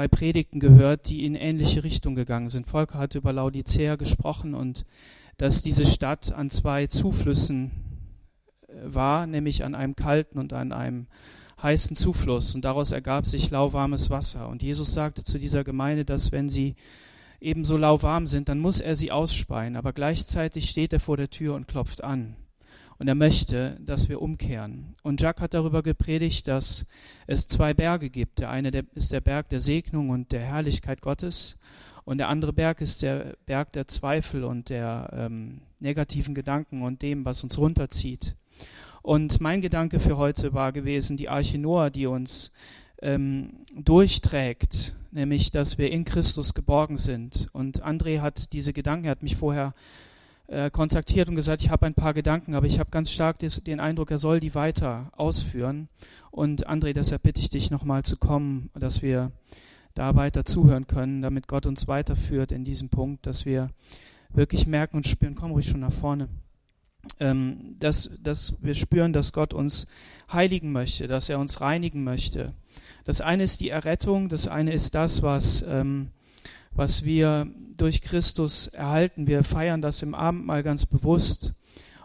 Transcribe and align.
zwei 0.00 0.08
Predigten 0.08 0.60
gehört, 0.60 1.10
die 1.10 1.26
in 1.26 1.34
ähnliche 1.34 1.84
Richtung 1.84 2.14
gegangen 2.14 2.48
sind. 2.48 2.66
Volker 2.66 2.98
hat 2.98 3.16
über 3.16 3.34
Laodicea 3.34 3.96
gesprochen 3.96 4.54
und 4.54 4.86
dass 5.36 5.60
diese 5.60 5.84
Stadt 5.84 6.32
an 6.32 6.48
zwei 6.48 6.86
Zuflüssen 6.86 7.70
äh, 8.66 8.72
war, 8.82 9.26
nämlich 9.26 9.62
an 9.62 9.74
einem 9.74 9.96
kalten 9.96 10.38
und 10.38 10.54
an 10.54 10.72
einem 10.72 11.06
heißen 11.62 11.96
Zufluss. 11.96 12.54
Und 12.54 12.64
daraus 12.64 12.92
ergab 12.92 13.26
sich 13.26 13.50
lauwarmes 13.50 14.08
Wasser. 14.08 14.48
Und 14.48 14.62
Jesus 14.62 14.94
sagte 14.94 15.22
zu 15.22 15.38
dieser 15.38 15.64
Gemeinde, 15.64 16.06
dass 16.06 16.32
wenn 16.32 16.48
sie 16.48 16.76
ebenso 17.38 17.76
lauwarm 17.76 18.26
sind, 18.26 18.48
dann 18.48 18.58
muss 18.58 18.80
er 18.80 18.96
sie 18.96 19.12
ausspeien. 19.12 19.76
Aber 19.76 19.92
gleichzeitig 19.92 20.70
steht 20.70 20.94
er 20.94 21.00
vor 21.00 21.18
der 21.18 21.28
Tür 21.28 21.54
und 21.56 21.68
klopft 21.68 22.02
an. 22.02 22.36
Und 23.00 23.08
er 23.08 23.14
möchte, 23.14 23.78
dass 23.80 24.10
wir 24.10 24.20
umkehren. 24.20 24.94
Und 25.02 25.22
Jacques 25.22 25.40
hat 25.40 25.54
darüber 25.54 25.82
gepredigt, 25.82 26.46
dass 26.48 26.84
es 27.26 27.48
zwei 27.48 27.72
Berge 27.72 28.10
gibt. 28.10 28.40
Der 28.40 28.50
eine 28.50 28.84
ist 28.94 29.14
der 29.14 29.22
Berg 29.22 29.48
der 29.48 29.60
Segnung 29.60 30.10
und 30.10 30.32
der 30.32 30.42
Herrlichkeit 30.42 31.00
Gottes. 31.00 31.58
Und 32.04 32.18
der 32.18 32.28
andere 32.28 32.52
Berg 32.52 32.82
ist 32.82 33.00
der 33.00 33.38
Berg 33.46 33.72
der 33.72 33.88
Zweifel 33.88 34.44
und 34.44 34.68
der 34.68 35.08
ähm, 35.14 35.62
negativen 35.78 36.34
Gedanken 36.34 36.82
und 36.82 37.00
dem, 37.00 37.24
was 37.24 37.42
uns 37.42 37.56
runterzieht. 37.56 38.36
Und 39.00 39.40
mein 39.40 39.62
Gedanke 39.62 39.98
für 39.98 40.18
heute 40.18 40.52
war 40.52 40.70
gewesen, 40.70 41.16
die 41.16 41.30
Arche 41.30 41.56
Noah, 41.56 41.88
die 41.88 42.04
uns 42.04 42.52
ähm, 43.00 43.64
durchträgt, 43.74 44.94
nämlich, 45.10 45.50
dass 45.50 45.78
wir 45.78 45.90
in 45.90 46.04
Christus 46.04 46.52
geborgen 46.52 46.98
sind. 46.98 47.48
Und 47.54 47.82
André 47.82 48.20
hat 48.20 48.52
diese 48.52 48.74
Gedanken, 48.74 49.06
er 49.06 49.12
hat 49.12 49.22
mich 49.22 49.36
vorher 49.36 49.68
äh, 49.68 50.09
kontaktiert 50.72 51.28
und 51.28 51.36
gesagt, 51.36 51.62
ich 51.62 51.70
habe 51.70 51.86
ein 51.86 51.94
paar 51.94 52.12
Gedanken, 52.12 52.54
aber 52.54 52.66
ich 52.66 52.80
habe 52.80 52.90
ganz 52.90 53.10
stark 53.12 53.38
des, 53.38 53.62
den 53.62 53.78
Eindruck, 53.78 54.10
er 54.10 54.18
soll 54.18 54.40
die 54.40 54.54
weiter 54.54 55.12
ausführen. 55.16 55.88
Und 56.30 56.68
André, 56.68 56.92
deshalb 56.92 57.22
bitte 57.22 57.40
ich 57.40 57.50
dich 57.50 57.70
nochmal 57.70 58.02
zu 58.02 58.16
kommen, 58.16 58.70
dass 58.74 59.00
wir 59.00 59.30
da 59.94 60.16
weiter 60.16 60.44
zuhören 60.44 60.86
können, 60.86 61.22
damit 61.22 61.48
Gott 61.48 61.66
uns 61.66 61.88
weiterführt 61.88 62.52
in 62.52 62.64
diesem 62.64 62.88
Punkt, 62.88 63.26
dass 63.26 63.44
wir 63.44 63.70
wirklich 64.32 64.66
merken 64.66 64.96
und 64.96 65.06
spüren, 65.06 65.34
komm 65.34 65.52
ruhig 65.52 65.68
schon 65.68 65.80
nach 65.80 65.92
vorne, 65.92 66.28
ähm, 67.18 67.76
dass, 67.78 68.10
dass 68.22 68.54
wir 68.60 68.74
spüren, 68.74 69.12
dass 69.12 69.32
Gott 69.32 69.52
uns 69.52 69.88
heiligen 70.32 70.72
möchte, 70.72 71.08
dass 71.08 71.28
er 71.28 71.38
uns 71.38 71.60
reinigen 71.60 72.04
möchte. 72.04 72.54
Das 73.04 73.20
eine 73.20 73.42
ist 73.42 73.60
die 73.60 73.70
Errettung, 73.70 74.28
das 74.28 74.46
eine 74.46 74.72
ist 74.72 74.94
das, 74.94 75.22
was 75.22 75.62
ähm, 75.68 76.08
was 76.72 77.04
wir 77.04 77.46
durch 77.76 78.02
Christus 78.02 78.68
erhalten. 78.68 79.26
Wir 79.26 79.42
feiern 79.42 79.82
das 79.82 80.02
im 80.02 80.14
Abendmahl 80.14 80.62
ganz 80.62 80.86
bewusst. 80.86 81.54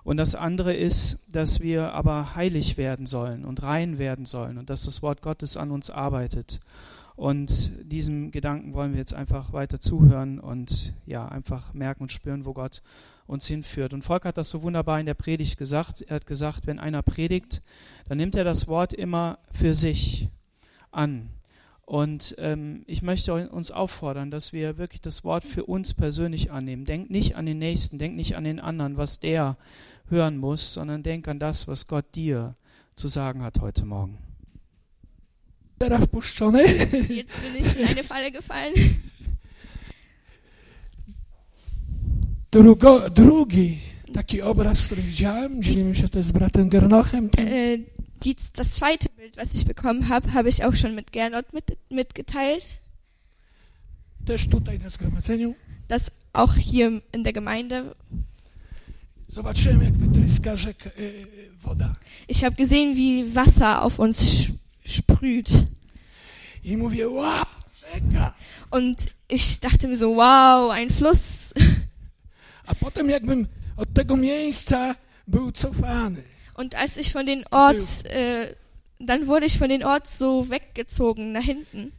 Und 0.04 0.18
das 0.18 0.36
andere 0.36 0.74
ist, 0.76 1.36
dass 1.36 1.62
wir 1.62 1.94
aber 1.94 2.36
heilig 2.36 2.78
werden 2.78 3.08
sollen 3.08 3.44
und 3.44 3.64
rein 3.64 3.98
werden 3.98 4.26
sollen 4.26 4.58
und 4.58 4.70
dass 4.70 4.84
das 4.84 5.02
Wort 5.02 5.22
Gottes 5.22 5.58
an 5.58 5.72
uns 5.72 5.90
arbeitet. 5.90 6.62
Und 7.16 7.72
diesem 7.92 8.32
Gedanken 8.32 8.74
wollen 8.74 8.92
wir 8.92 9.00
jetzt 9.00 9.14
einfach 9.14 9.54
weiter 9.54 9.80
zuhören 9.80 10.40
und 10.40 10.94
ja, 11.06 11.28
einfach 11.28 11.74
merken 11.74 12.04
und 12.04 12.12
spüren, 12.12 12.46
wo 12.46 12.54
Gott 12.54 12.82
uns 13.26 13.48
hinführt. 13.48 13.94
Und 13.94 14.04
Volk 14.04 14.26
hat 14.26 14.38
das 14.38 14.50
so 14.50 14.62
wunderbar 14.62 15.00
in 15.00 15.06
der 15.06 15.14
Predigt 15.14 15.58
gesagt. 15.58 16.02
Er 16.02 16.18
hat 16.18 16.28
gesagt, 16.28 16.68
wenn 16.68 16.80
einer 16.80 17.02
predigt, 17.02 17.62
dann 18.08 18.18
nimmt 18.18 18.36
er 18.36 18.44
das 18.44 18.68
Wort 18.68 18.94
immer 18.94 19.40
für 19.52 19.74
sich 19.74 20.30
an. 20.92 21.30
Und 21.86 22.36
ähm, 22.40 22.84
ich 22.88 23.04
möchte 23.04 23.50
uns 23.50 23.70
auffordern, 23.70 24.32
dass 24.32 24.54
wir 24.54 24.78
wirklich 24.80 25.02
das 25.02 25.24
Wort 25.24 25.44
für 25.44 25.66
uns 25.66 25.94
persönlich 25.94 26.52
annehmen. 26.52 26.86
Denk 26.86 27.12
nicht 27.12 27.36
an 27.36 27.46
den 27.46 27.60
Nächsten, 27.60 28.00
denk 28.00 28.16
nicht 28.16 28.36
an 28.36 28.44
den 28.44 28.60
anderen, 28.60 28.98
was 28.98 29.20
der 29.20 29.56
hören 30.10 30.38
muss, 30.38 30.74
sondern 30.74 31.04
denk 31.04 31.28
an 31.28 31.40
das, 31.40 31.68
was 31.68 31.88
Gott 31.88 32.06
dir 32.16 32.56
zu 32.96 33.08
sagen 33.08 33.44
hat 33.44 33.62
heute 33.62 33.86
Morgen. 33.86 34.18
Jetzt 35.80 37.42
bin 37.42 37.56
ich 37.60 37.80
in 37.80 37.86
eine 37.86 38.04
Falle 38.04 38.32
gefallen. 38.32 38.74
Drugo, 42.50 43.10
drugi 43.10 43.80
taki 44.16 44.42
obraz, 44.42 44.86
który 44.86 45.02
widziałem, 45.02 45.64
dzielimy 45.64 45.96
się 45.96 46.10
też 46.10 46.26
z 46.26 46.32
bratem 46.32 46.70
Gernochem. 46.70 47.30
Äh, 47.30 47.80
die, 48.24 48.36
das 48.54 48.72
zweite 48.72 49.10
Bild, 49.10 49.38
was 49.38 49.54
ich 49.54 49.66
bekommen 49.66 50.10
habe, 50.10 50.34
habe 50.34 50.50
ich 50.50 50.64
auch 50.64 50.76
schon 50.76 50.96
mit 50.96 51.12
Gernot 51.12 51.54
mit, 51.54 51.78
mitgeteilt. 51.90 52.80
Das 55.88 56.12
auch 56.34 56.56
hier 56.56 57.02
in 57.12 57.24
der 57.24 57.34
Gemeinde. 57.34 57.96
E, 60.98 61.26
woda. 61.62 61.96
Ich 62.28 62.44
habe 62.44 62.56
gesehen, 62.56 62.96
wie 62.96 63.36
Wasser 63.36 63.84
auf 63.84 64.00
uns 64.00 64.52
sprüht. 64.86 65.50
Und 68.70 68.98
ich 69.28 69.60
dachte 69.60 69.88
mir 69.88 69.98
so, 69.98 70.16
wow, 70.16 70.72
ein 70.72 70.90
Fluss. 70.90 71.54
A 72.66 72.74
potem 72.74 73.10
jakbym 73.10 73.48
od 73.78 73.94
tego 73.94 74.18
miejsca 74.18 74.96
był 75.28 75.52
cofany. 75.52 76.35
Und 76.56 76.76
als 76.76 76.98
ich 76.98 77.12
von 77.12 77.26
den 77.26 77.44
Ort, 77.52 78.06
äh, 78.06 78.56
dann 79.00 79.28
wurde 79.28 79.46
ich 79.46 79.58
von 79.58 79.70
den 79.70 79.84
Ort 79.84 80.08
so 80.08 80.50
weggezogen 80.50 81.34
nach 81.34 81.44
hinten. 81.44 81.92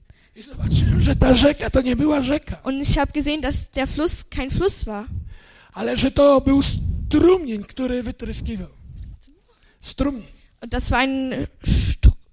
Und 2.64 2.80
ich 2.80 2.98
habe 2.98 3.12
gesehen, 3.12 3.42
dass 3.42 3.70
der 3.70 3.86
Fluss 3.86 4.28
kein 4.30 4.50
Fluss 4.50 4.86
war. 4.86 5.06
Ale 5.72 5.96
że 5.96 6.10
to 6.10 6.40
był 6.40 6.62
strumień, 6.62 7.64
który 7.64 8.02
wytryskiwał. 8.02 8.68
Strumień. 9.80 10.36
Und 10.62 10.72
das 10.72 10.90
war 10.90 11.00
ein 11.00 11.46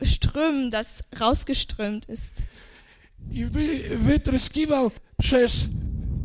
Ström, 0.02 0.72
das 0.72 1.04
rausgeströmt 1.20 2.10
ist. 2.10 2.42
I 3.32 3.46
wytryskiwał 3.98 4.92
przez 5.18 5.68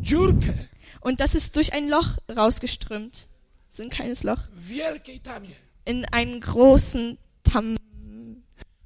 dziurkę. 0.01 0.53
Und 1.01 1.19
das 1.19 1.35
ist 1.35 1.55
durch 1.55 1.73
ein 1.73 1.89
Loch 1.89 2.17
rausgeströmt. 2.29 3.27
So 3.69 3.83
ein 3.83 3.89
kleines 3.89 4.23
Loch. 4.23 4.39
Wielkiej 4.67 5.19
tamie 5.19 5.68
in 5.85 6.05
einen 6.11 6.39
großen 6.41 7.17
Tam. 7.43 7.77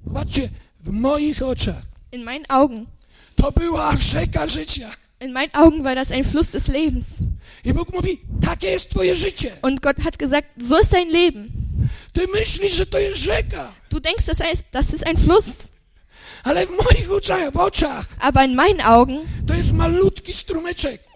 Zobaczcie, 0.04 0.48
w 0.80 0.90
moich 0.90 1.42
oczach. 1.42 1.82
In 2.12 2.24
meinen 2.24 2.46
Augen. 2.48 2.86
To 3.36 3.52
była 3.52 3.96
rzeka 3.96 4.46
życia. 4.46 4.90
In 5.20 5.32
meinen 5.32 5.54
Augen 5.54 5.84
war 5.84 5.94
das 5.94 6.10
ein 6.10 6.24
Fluss 6.24 6.50
des 6.50 6.68
Lebens. 6.68 7.06
I 7.64 7.72
Bóg 7.72 7.92
mówi, 7.92 8.20
takie 8.40 8.66
jest 8.66 8.90
twoje 8.90 9.16
życie. 9.16 9.52
Und 9.62 9.80
Gott 9.80 9.96
hat 9.98 10.18
gesagt, 10.18 10.48
so 10.58 10.80
ist 10.80 10.92
dein 10.92 11.10
Leben. 11.10 11.48
Ty 12.12 12.26
myślisz, 12.26 12.74
że 12.74 12.86
to 12.86 12.98
jest 12.98 13.22
rzeka. 13.22 13.72
Du 13.90 14.00
denkst, 14.00 14.26
das 14.26 14.40
ist, 14.52 14.64
das 14.70 14.94
ist 14.94 15.06
ein 15.06 15.16
Fluss. 15.18 15.73
Aber 16.44 18.44
in 18.44 18.54
meinen 18.54 18.80
Augen. 18.82 19.20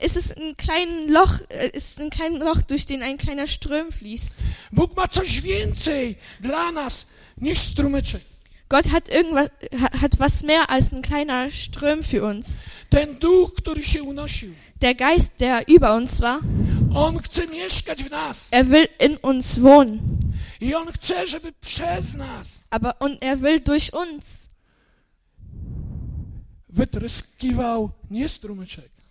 Ist 0.00 0.16
es 0.16 0.33
ein 0.33 0.56
kleines 0.56 1.11
Loch, 1.11 1.34
äh, 1.49 1.69
ist 1.69 2.00
ein 2.00 2.11
kleines 2.11 2.41
Loch, 2.41 2.62
durch 2.62 2.87
den 2.87 3.03
ein 3.03 3.19
kleiner 3.19 3.47
Ström 3.47 3.93
fließt. 3.93 4.33
Bóg 4.72 4.97
ma 4.97 5.09
coś 5.09 5.41
więcej 5.41 6.16
dla 6.41 6.72
nas 6.72 7.06
niż 7.41 7.59
strumyczek. 7.59 8.22
Gott 8.69 8.91
hat 8.91 9.09
irgendwas, 9.09 9.49
hat 10.00 10.19
was 10.19 10.43
mehr 10.43 10.69
als 10.69 10.93
ein 10.93 11.03
kleiner 11.03 11.50
Ström 11.50 12.03
für 12.03 12.22
uns. 12.22 12.65
Ten 12.91 13.19
duch, 13.19 13.55
który 13.55 13.84
się 13.84 14.03
unosił. 14.03 14.55
Der 14.81 14.95
Geist, 14.95 15.31
der 15.41 15.69
über 15.69 15.97
uns 15.97 16.21
war. 16.21 16.41
On 16.95 17.19
chce 17.19 17.47
mieszkać 17.47 18.05
w 18.05 18.10
nas. 18.10 18.49
Er 18.50 18.69
will 18.69 18.89
in 18.99 19.16
uns 19.22 19.62
wohnen. 19.62 20.00
I 20.60 20.75
on 20.75 20.93
chce, 20.93 21.27
żeby 21.27 21.53
przez 21.53 22.15
nas. 22.15 22.49
Aber 22.71 22.95
und 23.00 23.22
er 23.22 23.41
will 23.41 23.60
durch 23.60 23.93
uns. 23.93 24.47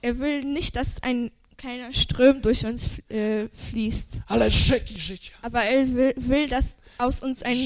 Er 0.02 0.20
will 0.20 0.44
nicht, 0.44 0.76
dass 0.76 1.02
ein 1.04 1.32
kleiner 1.58 1.92
Ström 1.92 2.42
durch 2.42 2.66
uns 2.66 2.90
äh, 3.10 3.50
fließt. 3.70 4.22
Ale 4.28 4.50
rzeki 4.50 4.98
życia. 4.98 5.36
Aber 5.42 5.64
er 5.64 5.94
will, 5.94 6.14
will, 6.16 6.48
dass 6.48 6.78
aus 6.98 7.22
uns 7.22 7.44
ein 7.44 7.58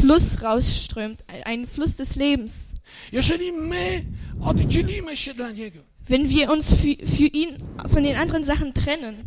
Fluss 0.00 0.42
rausströmt, 0.42 1.24
ein 1.44 1.66
Fluss 1.66 1.96
des 1.96 2.16
Lebens. 2.16 2.74
Wenn 6.08 6.30
wir 6.30 6.50
uns 6.50 6.72
für, 6.72 6.96
für 7.06 7.26
ihn 7.26 7.58
von 7.92 8.04
den 8.04 8.16
anderen 8.16 8.44
Sachen 8.44 8.72
trennen. 8.74 9.24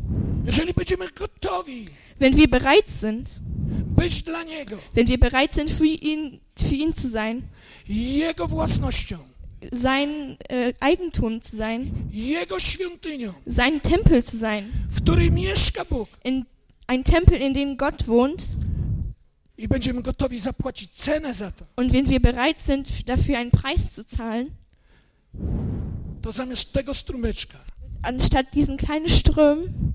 Wenn 2.19 2.37
wir 2.37 2.49
bereit 2.49 2.87
sind. 2.87 3.27
Wenn 4.93 5.07
wir 5.07 5.19
bereit 5.19 5.53
sind 5.53 5.69
für 5.69 5.85
ihn 5.85 6.39
für 6.55 6.75
ihn 6.75 6.93
zu 6.93 7.09
sein. 7.09 7.49
Sein 9.71 10.37
äh, 10.49 10.73
Eigentum 10.79 11.41
zu 11.41 11.57
sein, 11.57 12.09
Jego 12.11 12.59
świątynią, 12.59 13.33
sein 13.45 13.81
Tempel 13.81 14.23
zu 14.23 14.37
sein, 14.37 14.71
w 14.89 15.31
mieszka 15.31 15.85
Bóg. 15.85 16.09
In, 16.23 16.45
ein 16.87 17.03
Tempel, 17.03 17.41
in 17.41 17.53
dem 17.53 17.77
Gott 17.77 18.07
wohnt. 18.07 18.47
I 19.57 19.67
będziemy 19.67 20.01
gotowi 20.01 20.39
zapłacić 20.39 20.91
cenę 20.91 21.33
za 21.33 21.51
to. 21.51 21.65
Und 21.75 21.91
wenn 21.91 22.09
wir 22.09 22.21
bereit 22.21 22.61
sind, 22.61 23.09
dafür 23.09 23.37
einen 23.37 23.51
Preis 23.51 23.91
zu 23.91 24.03
zahlen, 24.03 24.51
to 26.21 26.31
zamiast 26.31 26.73
tego 26.73 26.93
strumyczka, 26.93 27.59
anstatt 28.01 28.55
diesen 28.55 28.77
kleinen 28.77 29.09
Ström, 29.09 29.93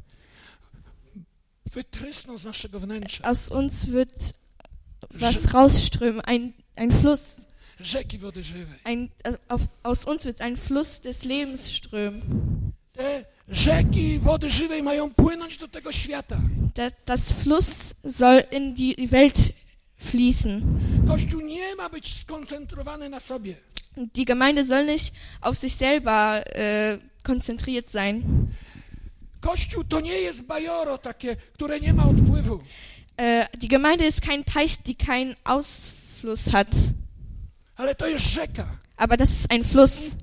wytrysną 1.74 2.38
z 2.38 2.44
naszego 2.44 2.80
wnętrza. 2.80 3.24
Aus 3.24 3.48
uns 3.48 3.86
wird 3.86 4.34
was 5.10 5.54
rausströmen, 5.54 6.20
ein, 6.20 6.52
ein 6.76 6.92
Fluss. 6.92 7.46
Rzeki 7.84 8.18
wody 8.18 8.42
żywej. 8.42 8.78
Ein, 8.84 9.08
äh, 9.24 9.36
auf, 9.48 9.60
aus 9.82 10.04
uns 10.04 10.24
wird 10.24 10.40
ein 10.40 10.56
Fluss 10.56 11.00
des 11.00 11.24
Lebens 11.24 11.72
strömen. 11.72 12.22
Te 12.92 13.24
rzeki 13.48 14.18
wody 14.18 14.50
żywej 14.50 14.82
mają 14.82 15.14
płynąć 15.14 15.58
do 15.58 15.68
tego 15.68 15.92
świata. 15.92 16.36
Da, 16.74 16.90
das 17.06 17.32
Fluss 17.32 17.94
soll 18.16 18.42
in 18.50 18.74
die 18.74 19.08
Welt 19.08 19.52
fließen. 19.96 20.62
Kościół 21.06 21.40
nie 21.40 21.76
ma 21.76 21.88
być 21.88 22.20
skoncentrowany 22.20 23.08
na 23.08 23.20
sobie. 23.20 23.54
Die 23.96 24.24
Gemeinde 24.24 24.64
soll 24.64 24.86
nicht 24.86 25.14
auf 25.40 25.58
sich 25.58 25.74
selber 25.74 26.42
äh, 26.46 26.98
konzentriert 27.22 27.90
sein. 27.90 28.46
Kościół 29.40 29.84
to 29.84 30.00
nie 30.00 30.20
jest 30.20 30.42
bajoro 30.42 30.98
takie, 30.98 31.36
które 31.36 31.80
nie 31.80 31.92
ma 31.92 32.04
odpływu. 32.04 32.62
Äh, 33.16 33.48
die 33.58 33.68
Gemeinde 33.68 34.06
ist 34.06 34.22
kein 34.22 34.44
Teich, 34.44 34.82
die 34.82 34.94
keinen 34.94 35.36
Ausfluss 35.44 36.50
hat. 36.52 36.68
Ale 36.68 36.72
to 36.74 36.84
jest 36.84 36.92
rzeka, 36.92 37.63
Aber 37.76 39.16
das 39.16 39.30
ist 39.30 39.50
ein 39.50 39.64
Fluss. 39.64 40.16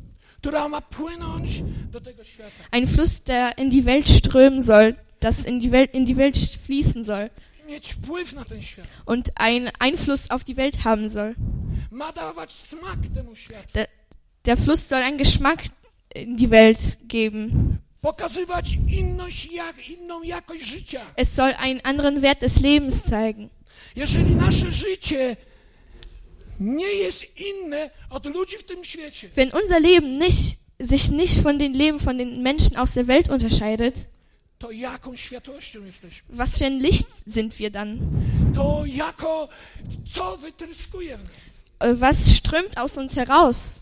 Ein 2.71 2.87
Fluss, 2.87 3.23
der 3.23 3.57
in 3.57 3.69
die 3.69 3.85
Welt 3.85 4.09
strömen 4.09 4.61
soll, 4.61 4.95
das 5.19 5.43
in 5.43 5.59
die 5.59 5.71
Welt, 5.71 5.93
in 5.93 6.05
die 6.05 6.17
Welt 6.17 6.37
fließen 6.37 7.05
soll 7.05 7.29
und 9.05 9.31
einen 9.35 9.69
Einfluss 9.79 10.29
auf 10.29 10.43
die 10.43 10.57
Welt 10.57 10.83
haben 10.83 11.09
soll. 11.09 11.35
Światu. 13.35 13.87
Der 14.45 14.57
Fluss 14.57 14.89
soll 14.89 15.01
einen 15.01 15.17
Geschmack 15.17 15.63
in 16.13 16.35
die 16.35 16.49
Welt 16.49 16.97
geben. 17.07 17.79
Es 21.15 21.35
soll 21.35 21.53
einen 21.59 21.81
anderen 21.85 22.21
Wert 22.21 22.41
des 22.41 22.59
Lebens 22.59 23.03
zeigen. 23.03 23.51
Jeżeli 23.95 24.35
nasze 24.35 24.71
życie 24.71 25.37
Wenn 29.35 29.51
unser 29.51 29.79
Leben 29.79 30.17
nicht, 30.17 30.59
sich 30.77 31.09
nicht 31.09 31.41
von 31.41 31.57
den 31.57 31.73
Leben 31.73 31.99
von 31.99 32.17
den 32.19 32.43
Menschen 32.43 32.77
aus 32.77 32.93
der 32.93 33.07
Welt 33.07 33.29
unterscheidet, 33.29 34.07
was 36.29 36.57
für 36.59 36.65
ein 36.65 36.79
Licht 36.79 37.07
sind 37.25 37.57
wir 37.57 37.71
dann? 37.71 37.99
Äh, 41.79 41.95
Was 41.99 42.37
strömt 42.37 42.77
aus 42.77 42.95
uns 42.95 43.15
heraus? 43.15 43.81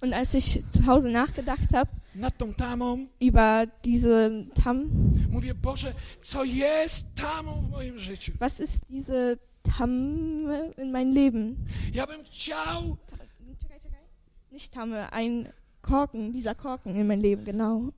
Und 0.00 0.12
als 0.12 0.34
ich 0.34 0.64
zu 0.70 0.86
Hause 0.86 1.08
nachgedacht 1.10 1.72
habe 1.72 1.90
über 3.20 3.66
diese 3.84 4.46
Tam, 4.60 5.28
was 8.40 8.60
ist 8.60 8.82
diese 8.88 9.38
Tamme 9.76 10.72
in 10.76 10.92
meinem 10.92 11.12
Leben? 11.12 11.66
Ja 11.92 12.06
bym 12.06 12.24
chciał, 12.24 12.96
Nicht 14.50 14.72
Tamme, 14.72 15.12
ein 15.12 15.48
Korken, 15.82 16.32
dieser 16.32 16.54
Korken 16.54 16.96
in 16.96 17.06
meinem 17.06 17.22
Leben, 17.22 17.44
genau. 17.44 17.92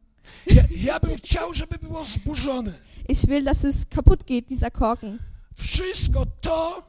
ja, 0.47 0.63
ja 0.71 1.01
bym 1.01 1.17
chciał, 1.17 1.55
żeby 1.55 1.79
było 1.79 2.05
zburzone. 2.05 2.73
Ich 3.09 3.27
will, 3.29 3.45
dass 3.45 3.65
es 3.65 3.89
kaputt 3.89 4.27
geht, 4.27 4.49
dieser 4.51 4.71
Korken. 4.71 5.19
Wszystko 5.55 6.27
to, 6.41 6.83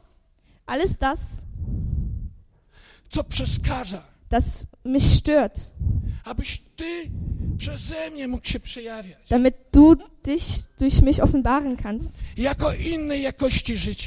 Alles 0.66 0.98
das, 0.98 1.46
co 3.10 3.24
przeszkadza, 3.24 4.04
das 4.32 4.68
mich 4.84 5.16
stört, 5.16 5.60
damit 9.30 9.56
du 9.72 9.96
dich 10.26 10.64
durch 10.80 11.02
mich 11.02 11.22
offenbaren 11.22 11.78
kannst 11.78 12.20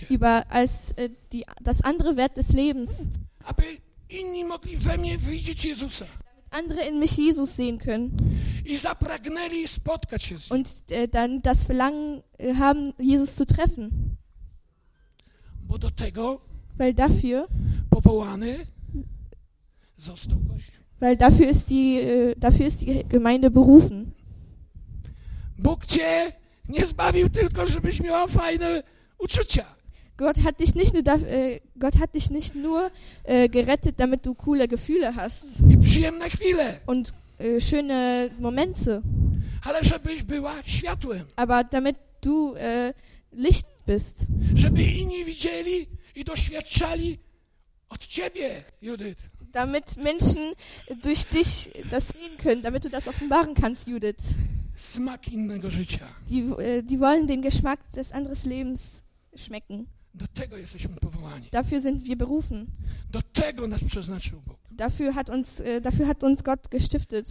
über 0.09 0.45
als 0.51 0.93
äh, 0.93 1.11
die, 1.33 1.45
das 1.63 1.83
andere 1.83 2.17
Wert 2.17 2.37
des 2.37 2.49
Lebens. 2.53 2.91
Andere 6.51 6.81
in 6.89 6.99
mich 7.01 7.17
Jesus 7.17 7.57
sehen 7.57 7.79
können 7.79 8.17
und 10.51 10.69
äh, 10.91 11.09
dann 11.09 11.43
das 11.43 11.65
Verlangen 11.65 12.23
äh, 12.39 12.55
haben, 12.55 12.95
Jesus 12.99 13.37
zu 13.37 13.45
treffen. 13.45 14.17
Weil 16.77 16.95
dafür. 16.95 17.49
Weil 21.01 21.17
dafür 21.17 21.49
ist 21.49 21.71
die, 21.71 21.99
äh, 22.01 22.35
dafür 22.39 22.67
ist 22.67 22.81
die 22.83 23.05
Gemeinde 23.09 23.51
berufen. 23.51 24.13
Bóg 25.59 25.87
Cię 25.87 26.33
nie 26.69 26.87
zbawił 26.87 27.29
tylko, 27.29 27.67
żebyś 27.67 28.01
miała 28.01 28.27
fajne 28.27 28.83
uczucia. 29.19 29.65
Gott 30.17 30.37
hat 30.39 30.61
dich 30.61 30.75
nicht 30.75 30.95
nur, 30.95 31.03
äh, 31.03 31.61
Gott 31.77 31.97
hat 31.99 32.15
dich 32.15 32.31
nicht 32.31 32.55
nur 32.55 32.91
äh, 33.25 33.49
gerettet, 33.49 33.99
damit 33.99 34.25
du 34.27 34.35
coole 34.35 34.69
Gefühle 34.69 35.15
hast 35.17 35.45
I 35.69 35.77
przyjemne 35.77 36.31
chwile. 36.31 36.81
und 36.87 37.13
äh, 37.41 37.61
schöne 37.61 38.31
Momente, 38.41 39.03
Ale 39.65 39.85
żebyś 39.85 40.23
była 40.23 40.55
światłem. 40.65 41.25
aber 41.37 41.65
damit 41.65 41.97
du 42.23 42.55
äh, 42.55 42.95
Licht 43.33 43.67
bist, 43.87 44.27
Żeby 44.55 44.83
inni 44.83 45.25
widzieli 45.25 45.87
i 46.15 46.25
doświadczali 46.25 47.19
od 47.89 48.07
Ciebie, 48.07 48.65
Judith. 48.83 49.23
Damit 49.55 49.97
Menschen 49.97 50.55
durch 51.03 51.27
dich 51.27 51.71
das 51.91 52.09
sehen 52.09 52.37
können, 52.43 52.63
damit 52.63 52.85
du 52.85 52.89
das 52.89 53.09
offenbaren 53.09 53.55
kannst, 53.55 53.87
Judith. 53.87 54.35
Smak 54.77 55.29
innego 55.29 55.71
życia. 55.71 56.09
Die, 56.29 56.43
äh, 56.43 56.83
die 56.83 57.01
wollen 57.01 57.27
den 57.27 57.43
Geschmack 57.43 57.81
des 57.93 58.13
anderen 58.13 58.37
Lebens 58.45 59.03
schmecken. 59.37 59.87
Do 60.15 60.27
tego 60.27 60.57
jesteśmy 60.57 60.97
powołani. 60.97 61.49
Dafür 61.51 61.81
sind 61.81 62.05
wir 62.05 62.17
berufen. 62.17 62.67
Do 63.11 63.23
tego 63.23 63.69
nas 63.69 63.85
przeznaczył 63.85 64.41
Bóg. 64.41 64.59
Dafür 64.71 65.15
hat 65.15 65.31
uns, 65.31 65.61
äh, 65.61 65.81
dafür 65.81 66.07
hat 66.07 66.23
uns 66.23 66.43
Gott 66.43 66.69
gestiftet. 66.69 67.27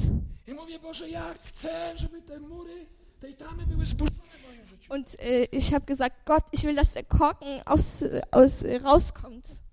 I 0.48 0.54
mówię, 0.54 0.80
Boże, 0.80 1.10
ja 1.10 1.34
chcę, 1.44 1.94
żeby 1.98 2.22
te 2.22 2.40
mury 2.40 2.86
tej 3.20 3.36
tamy 3.36 3.66
były 3.66 3.86
zburzone 3.86 4.28
w 4.40 4.48
moim 4.48 4.66
życiu. 4.66 4.94
Und 4.94 5.20
äh, 5.20 5.48
ich 5.52 5.74
habe 5.74 5.86
gesagt, 5.86 6.16
Gott, 6.26 6.44
ich 6.52 6.64
will, 6.64 6.76
dass 6.76 6.94
der 6.94 7.04
Korken 7.04 7.62
aus, 7.66 8.02
äh, 8.02 8.22
aus, 8.32 8.64
rauskommt. 8.84 9.64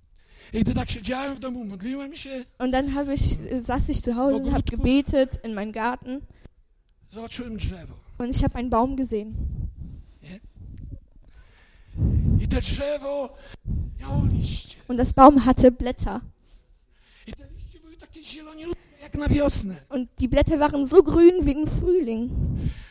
Und 2.59 2.73
dann 2.73 2.95
habe 2.95 3.15
ich, 3.15 3.41
äh, 3.41 3.61
saß 3.61 3.89
ich 3.89 4.03
zu 4.03 4.17
Hause 4.17 4.37
und 4.37 4.53
habe 4.53 4.63
gebetet 4.65 5.41
in 5.45 5.55
meinem 5.55 5.73
Garten 5.73 6.23
und 8.19 8.31
ich 8.31 8.45
habe 8.45 8.55
einen 8.57 8.71
Baum 8.71 8.97
gesehen. 8.97 9.71
Und 14.89 14.97
das 14.97 15.13
Baum 15.13 15.45
hatte 15.45 15.71
Blätter. 15.71 16.21
Und 19.89 20.09
die 20.19 20.29
Blätter 20.29 20.61
waren 20.61 20.85
so 20.85 21.03
grün 21.03 21.47
wie 21.47 21.53
im 21.53 21.67
Frühling. 21.67 22.31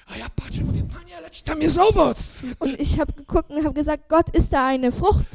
A 0.07 0.17
ja 0.17 0.29
patrzę, 0.29 0.63
mówię, 0.63 0.83
Panie, 0.83 1.17
ale 1.17 1.29
czy 1.29 1.43
tam 1.43 1.61
jest 1.61 1.77
owoc? 1.77 2.43
Und 2.59 2.79
ich 2.79 2.97
habe 2.99 3.13
geguckt 3.13 3.51
und 3.51 3.63
habe 3.63 3.73
gesagt, 3.73 4.09
Gott, 4.09 4.29
ist 4.35 4.51
da 4.53 4.67
eine 4.67 4.91
Frucht? 4.91 5.27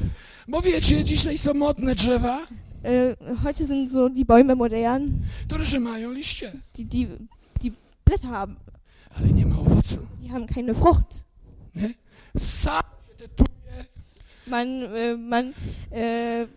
Bo 0.47 0.61
wiecie, 0.61 1.03
dzisiaj 1.03 1.37
są 1.37 1.53
modne 1.53 1.95
drzewa, 1.95 2.47
Äh, 2.83 3.15
heute 3.43 3.65
sind 3.65 3.91
so 3.91 4.09
die 4.09 4.25
Bäume 4.25 4.55
modern, 4.55 5.09
które 5.47 5.65
że 5.65 5.79
mają 5.79 6.11
liście, 6.11 6.51
die, 6.77 6.85
die, 6.85 7.07
die 7.61 7.71
Blätter 8.05 8.29
haben. 8.29 8.55
ale 9.17 9.27
nie 9.33 9.45
ma 9.45 9.55
owocu. 9.59 9.97
Die 10.21 10.29
haben 10.31 10.45
keine 10.47 10.75
Frucht. 10.75 11.25
Nie? 11.75 11.93
Sam 12.37 12.81
się 13.07 13.15
tetuje, 13.17 13.85
Man, 14.47 14.67
äh, 14.67 15.17
man 15.17 15.53
äh, 15.91 16.47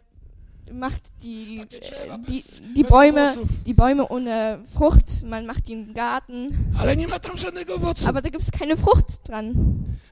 macht 0.73 1.03
die, 1.23 1.61
äh, 1.61 2.19
die, 2.29 2.45
die 2.77 2.85
Bäume, 2.85 3.35
die 3.67 3.75
Bäume 3.75 4.07
ohne 4.09 4.59
Frucht. 4.75 5.23
Man 5.25 5.47
macht 5.47 5.67
die 5.67 5.73
im 5.73 5.95
Garten. 5.95 6.49
Ale 6.79 6.97
nie 6.97 7.09
ma 7.09 7.19
tam 7.19 7.39
żadnego 7.39 7.75
owocu. 7.75 8.07
Aber 8.09 8.21
da 8.23 8.29
gibt 8.29 8.43
es 8.43 8.51
keine 8.51 8.77
Frucht 8.77 9.29
dran. 9.29 9.55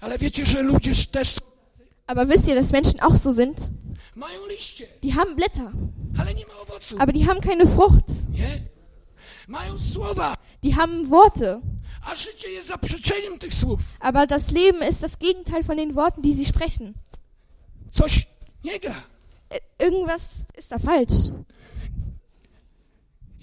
Ale 0.00 0.18
wiecie, 0.18 0.46
że 0.46 0.62
ludzie 0.62 0.92
też 1.12 1.28
są- 1.34 1.40
Aber 2.06 2.28
wisst 2.28 2.46
ihr, 2.46 2.54
dass 2.54 2.72
Menschen 2.72 3.00
auch 3.00 3.16
so 3.16 3.32
sind? 3.32 3.56
Die 5.02 5.14
haben 5.14 5.34
Blätter, 5.36 5.72
aber 6.98 7.12
die 7.12 7.26
haben 7.28 7.40
keine 7.40 7.66
Frucht. 7.66 8.04
Die 10.62 10.74
haben 10.76 11.10
Worte, 11.10 11.60
aber 14.00 14.26
das 14.26 14.50
Leben 14.52 14.80
ist 14.82 15.02
das 15.02 15.18
Gegenteil 15.18 15.64
von 15.64 15.76
den 15.76 15.94
Worten, 15.94 16.22
die 16.22 16.32
sie 16.32 16.44
sprechen. 16.44 16.94
Äh, 19.48 19.60
Irgendwas 19.78 20.46
ist 20.56 20.72
da 20.72 20.78
falsch. 20.78 21.30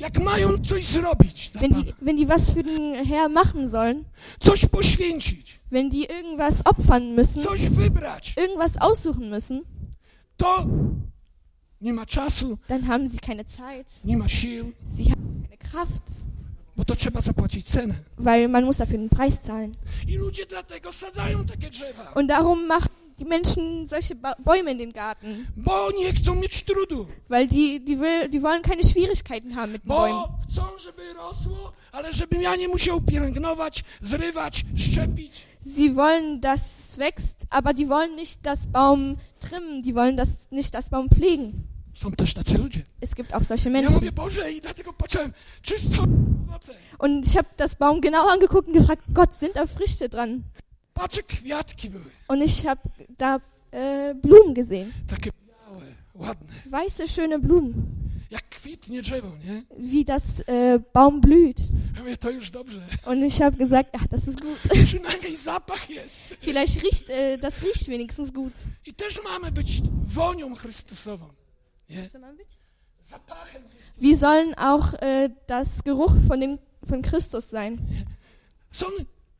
Jak 0.03 0.19
mają 0.19 0.57
coś 0.57 0.85
zrobić, 0.85 1.49
dla 1.49 1.61
Wenn 1.61 1.71
Pana, 1.71 1.83
die, 1.83 1.93
wenn 2.01 2.17
die 2.17 2.25
was 2.27 2.49
für 2.49 2.63
den 2.63 3.05
Herr 3.05 3.29
machen 3.29 3.69
sollen, 3.69 4.03
coś 4.39 4.65
poświęcić, 4.65 5.59
wenn 5.71 5.89
die 5.89 6.05
irgendwas 6.09 6.65
opfern 6.65 7.15
müssen, 7.15 7.43
coś 7.43 7.69
wybrać, 7.69 8.33
irgendwas 8.37 8.77
aussuchen 8.77 9.29
müssen, 9.29 9.61
to 10.37 10.65
nie 11.81 11.93
ma 11.93 12.05
czasu, 12.05 12.57
dann 12.67 12.87
haben 12.87 13.07
sie 13.09 13.19
keine 13.19 13.45
Zeit, 13.45 13.87
nie 14.05 14.17
ma 14.17 14.27
sił, 14.29 14.71
sie 14.97 15.09
haben 15.11 15.43
keine 15.43 15.57
Kraft, 15.57 16.03
bo 16.75 16.85
to 16.85 16.95
trzeba 16.95 17.21
zapłacić 17.21 17.67
cenę. 17.69 17.95
weil 18.17 18.49
man 18.49 18.65
muss 18.65 18.77
dafür 18.77 18.97
den 18.97 19.09
Preis 19.09 19.39
zahlen. 19.45 19.71
I 20.07 20.17
ludzie 20.17 20.45
dlatego 20.45 20.93
sadzają 20.93 21.45
takie 21.45 21.69
drzewa. 21.69 22.11
Und 22.15 22.27
darum 22.29 22.67
machen 22.67 22.89
die 23.23 23.29
Menschen 23.29 23.87
solche 23.87 24.15
ba 24.15 24.35
Bäume 24.43 24.71
in 24.71 24.77
den 24.77 24.91
Garten? 24.93 25.47
Bo 25.55 25.91
nie 25.91 26.13
chcą 26.13 26.35
mieć 26.35 26.63
trudu. 26.63 27.07
Weil 27.29 27.47
die, 27.47 27.79
die, 27.79 27.97
will, 27.99 28.29
die 28.29 28.41
wollen 28.41 28.61
keine 28.61 28.83
Schwierigkeiten 28.83 29.55
haben 29.55 29.71
mit 29.71 29.83
Bäumen. 29.83 30.11
Bo 30.11 30.37
chcą, 30.49 30.79
żeby 30.79 31.13
rosło, 31.13 31.71
ale 31.91 32.13
żebym 32.13 32.41
ja 32.41 32.55
nie 32.55 32.67
musiał 32.67 33.01
pielęgnować, 33.01 33.83
zrywać, 34.01 34.65
szczepić. 34.77 35.31
Sie 35.75 35.93
wollen, 35.93 36.39
dass 36.41 36.61
es 36.89 36.97
wächst, 36.97 37.45
aber 37.49 37.73
die 37.73 37.87
wollen 37.87 38.15
nicht 38.15 38.41
das 38.41 38.65
Baum 38.65 39.15
trimmen, 39.39 39.81
die 39.81 39.93
wollen 39.95 40.17
das, 40.17 40.29
nicht 40.51 40.73
das 40.73 40.89
Baum 40.89 41.09
pflegen. 41.09 41.53
Są 41.95 42.11
też 42.11 42.33
tacy 42.33 42.57
ludzie. 42.57 42.81
Es 43.01 43.15
gibt 43.15 43.33
auch 43.33 43.43
solche 43.45 43.69
Ja 43.69 43.73
Menschen. 43.73 43.93
mówię, 43.95 44.11
Boże, 44.11 44.51
i 44.51 44.61
dlatego 44.61 44.93
począłem 44.93 45.33
czysto 45.61 46.03
owoce. 46.49 46.73
Und 46.99 47.27
ich 47.27 47.35
habe 47.35 47.49
das 47.57 47.75
Baum 47.75 48.01
genau 48.01 48.27
angeguckt 48.29 48.67
und 48.67 48.77
gefragt, 48.77 49.03
Gott, 49.13 49.33
sind 49.33 49.55
da 49.55 49.65
Früchte 49.65 50.09
dran? 50.09 50.43
Und 52.27 52.41
ich 52.41 52.67
habe 52.67 52.81
da 53.17 53.39
äh, 53.71 54.13
Blumen 54.13 54.53
gesehen. 54.53 54.93
Weiße, 56.65 57.07
schöne 57.07 57.39
Blumen. 57.39 58.03
Jak 58.33 58.49
kwitnie 58.49 59.01
drzewo, 59.01 59.27
nie? 59.43 59.63
Wie 59.77 60.03
das 60.03 60.39
äh, 60.47 60.79
Baum 60.91 61.21
blüht. 61.21 61.61
Und 63.05 63.23
ich 63.23 63.41
habe 63.41 63.57
gesagt, 63.57 63.89
ach, 63.93 64.07
das 64.07 64.27
ist 64.27 64.41
gut. 64.41 64.57
Vielleicht 66.39 66.83
riecht, 66.83 67.09
äh, 67.09 67.37
das 67.37 67.61
riecht 67.61 67.87
wenigstens 67.87 68.33
gut. 68.33 68.53
I 68.85 68.93
też 68.93 69.23
mamy 69.23 69.51
być 69.51 69.81
wonią 70.07 70.55
Chrystusową. 70.55 71.29
Nie? 71.89 72.03
Wie 72.03 72.09
Zapachem 73.03 73.63
Chrystusa. 73.69 74.17
sollen 74.17 74.53
auch 74.55 74.93
äh, 75.01 75.29
das 75.47 75.83
Geruch 75.83 76.15
von, 76.27 76.39
dem, 76.39 76.57
von 76.89 77.01
Christus 77.01 77.49
sein? 77.49 77.77
Są 78.71 78.85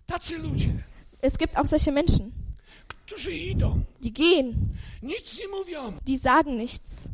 tacy 0.06 0.38
ludzie, 0.38 0.84
Es 1.26 1.38
gibt 1.38 1.58
auch 1.58 1.66
solche 1.66 1.90
Menschen, 1.90 2.34
die 4.04 4.14
gehen, 4.14 4.78
die 6.06 6.18
sagen 6.18 6.58
nichts. 6.58 7.10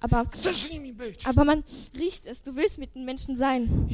Aber, 0.00 0.26
aber 1.24 1.44
man 1.44 1.62
riecht 1.96 2.26
es. 2.26 2.42
Du 2.42 2.56
willst 2.56 2.78
mit 2.78 2.96
den 2.96 3.04
Menschen 3.04 3.36
sein. 3.36 3.88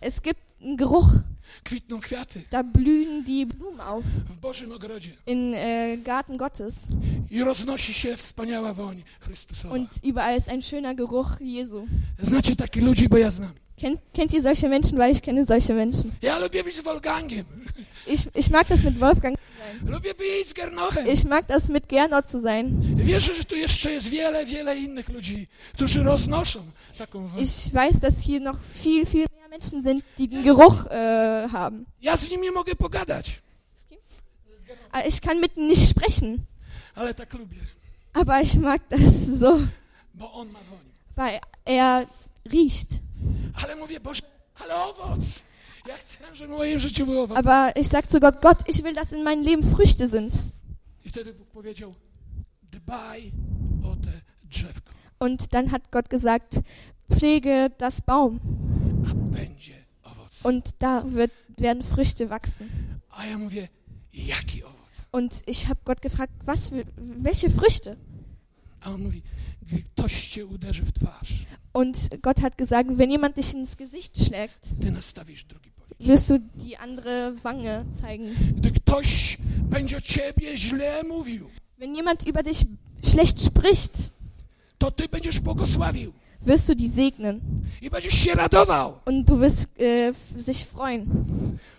Es 0.00 0.22
gibt 0.22 0.40
einen 0.60 0.76
Geruch. 0.76 1.10
Da 2.50 2.60
blühen 2.60 3.24
die 3.24 3.46
Blumen 3.46 3.80
auf 3.80 4.04
im 5.24 5.54
äh, 5.54 5.96
Garten 6.04 6.36
Gottes. 6.36 6.74
Und 9.70 9.88
überall 10.04 10.36
ist 10.36 10.50
ein 10.50 10.60
schöner 10.60 10.94
Geruch 10.94 11.40
Jesu. 11.40 11.86
Znacie 12.22 12.54
takich 12.54 12.82
ludzi, 12.82 13.08
bo 13.08 13.16
ja 13.16 13.30
znam. 13.30 13.54
Kennt, 13.78 14.00
kennt 14.14 14.32
ihr 14.32 14.42
solche 14.42 14.68
Menschen? 14.68 14.98
Weil 14.98 15.12
ich 15.12 15.22
kenne 15.22 15.46
solche 15.46 15.74
Menschen. 15.74 16.12
Ja 16.22 16.38
lubię 16.38 16.64
być 16.64 16.74
z 16.76 16.80
Wolfgangiem. 16.84 17.44
Ich, 18.06 18.26
ich 18.34 18.50
mag 18.50 18.66
das 18.68 18.82
mit 18.82 18.98
Wolfgang. 18.98 19.36
Lubię 19.86 20.14
być 20.14 20.48
z 20.48 20.52
Gernochem. 20.52 21.06
Ich 21.06 21.24
mag 21.24 21.46
das 21.46 21.68
mit 21.68 21.86
Gernot 21.88 22.28
zu 22.30 22.40
sein. 22.40 22.96
Wierzę, 22.96 23.34
że 23.34 23.44
tu 23.44 23.54
jeszcze 23.56 23.90
jest 23.92 24.08
wiele, 24.08 24.46
wiele 24.46 24.76
innych 24.76 25.08
ludzi, 25.08 25.46
którzy 25.74 26.02
roznoszą 26.02 26.60
taką 26.98 27.28
woń. 27.28 27.42
Ich 27.42 27.48
weiß, 27.72 28.00
dass 28.00 28.20
hier 28.26 28.40
noch 28.40 28.56
viel, 28.84 29.06
viel 29.06 29.26
mehr 29.40 29.48
Menschen 29.50 29.82
sind, 29.82 30.04
die 30.18 30.28
den 30.28 30.42
Geruch 30.42 30.86
äh, 30.86 31.48
haben. 31.52 31.84
Ja 32.02 32.16
z 32.16 32.30
nimi 32.30 32.50
mogę 32.50 32.74
pogadać, 32.74 33.40
Aber 34.92 35.06
Ich 35.06 35.20
kann 35.20 35.40
mit 35.40 35.56
ihnen 35.56 35.68
nicht 35.68 35.88
sprechen. 35.90 36.38
ale 36.94 37.14
tak 37.14 37.32
lubię, 37.34 37.58
Aber 38.12 38.40
ich 38.42 38.54
mag 38.54 38.80
das 38.88 39.38
so, 39.40 39.58
bo 40.14 40.32
on 40.32 40.52
ma 40.52 40.58
woń. 40.70 40.78
weil 41.16 41.40
er 41.64 42.06
riecht. 42.52 42.88
Ale 43.54 43.76
mówię, 43.76 44.00
Boże, 44.00 44.22
ale 44.54 44.74
owoc. 44.84 45.20
Ja 45.88 45.96
chcę, 45.96 46.36
żeby 46.36 46.54
w 46.54 46.56
moim 46.58 46.78
życiu 46.78 47.06
był 47.06 47.20
owoc. 47.22 47.38
Aber 47.38 47.72
ich 47.76 47.86
sag 47.86 48.10
zu 48.10 48.20
Gott, 48.20 48.40
Gott, 48.42 48.68
ich 48.68 48.82
will, 48.82 48.94
dass 48.94 49.12
in 49.12 49.22
meinem 49.24 49.44
Leben 49.44 49.62
Früchte 49.76 50.08
sind. 50.08 50.34
I 51.04 51.08
wtedy 51.10 51.34
Bóg 51.34 51.48
powiedział, 51.48 51.94
dbaj 52.62 53.32
o 53.84 53.96
te 53.96 54.12
drzewko, 54.50 54.92
Und 55.18 55.48
dann 55.54 55.70
hat 55.70 55.82
Gott 55.90 56.08
gesagt, 56.10 56.60
pflege 57.10 57.70
das 57.78 58.00
Baum 58.00 58.40
a 59.10 59.14
będzie 59.14 59.84
owoc. 60.04 60.40
und 60.44 60.74
da 60.82 61.02
wird, 61.14 61.32
werden 61.58 61.82
Früchte 61.82 62.30
wachsen. 62.30 62.68
A 63.10 63.26
ja 63.26 63.38
mówię, 63.38 63.68
jaki 64.12 64.64
owoc? 64.64 65.08
Und 65.12 65.42
ich 65.46 65.68
habe 65.68 65.80
Gott 65.84 66.00
gefragt, 66.02 66.32
was 66.44 66.68
für, 66.68 66.84
welche 66.96 67.50
Früchte? 67.50 67.96
A 68.80 68.90
on 68.90 69.02
mówi, 69.02 69.22
ktoś 69.94 70.28
cię 70.28 70.46
uderzy 70.46 70.82
w 70.84 70.92
twarz, 70.92 71.28
Und 71.72 71.96
Gott 72.22 72.40
hat 72.40 72.56
gesagt, 72.56 72.90
wenn 72.92 73.10
jemand 73.10 73.36
dich 73.36 73.54
ins 73.54 73.76
Gesicht 73.76 74.24
schlägt, 74.24 74.68
ty 74.80 74.90
nastawisz 74.90 75.44
drugi 75.44 75.70
policzek. 75.70 76.06
wirst 76.06 76.28
du 76.30 76.38
die 76.38 76.78
andere 76.78 77.32
Wange 77.42 77.84
zeigen. 77.92 78.34
Gdy 78.56 78.70
ktoś 78.70 79.36
będzie 79.70 79.96
o 79.96 80.00
ciebie 80.00 80.56
źle 80.56 81.02
mówił, 81.02 81.50
Wenn 81.78 81.94
jemand 81.96 82.26
über 82.26 82.44
dich 82.44 82.58
schlecht 83.02 83.40
spricht, 83.40 84.10
to 84.78 84.90
ty 84.90 85.08
będziesz 85.08 85.40
błogosławił 85.40 86.12
wirst 86.46 86.68
du 86.68 86.74
die 86.74 86.90
segnen. 86.90 87.40
i 87.82 87.90
będziesz 87.90 88.14
się 88.14 88.34
radował, 88.34 88.98
Und 89.04 89.26
du 89.28 89.38
wirst 89.40 89.66
äh, 89.78 90.42
sich 90.44 90.66
freuen, 90.66 91.06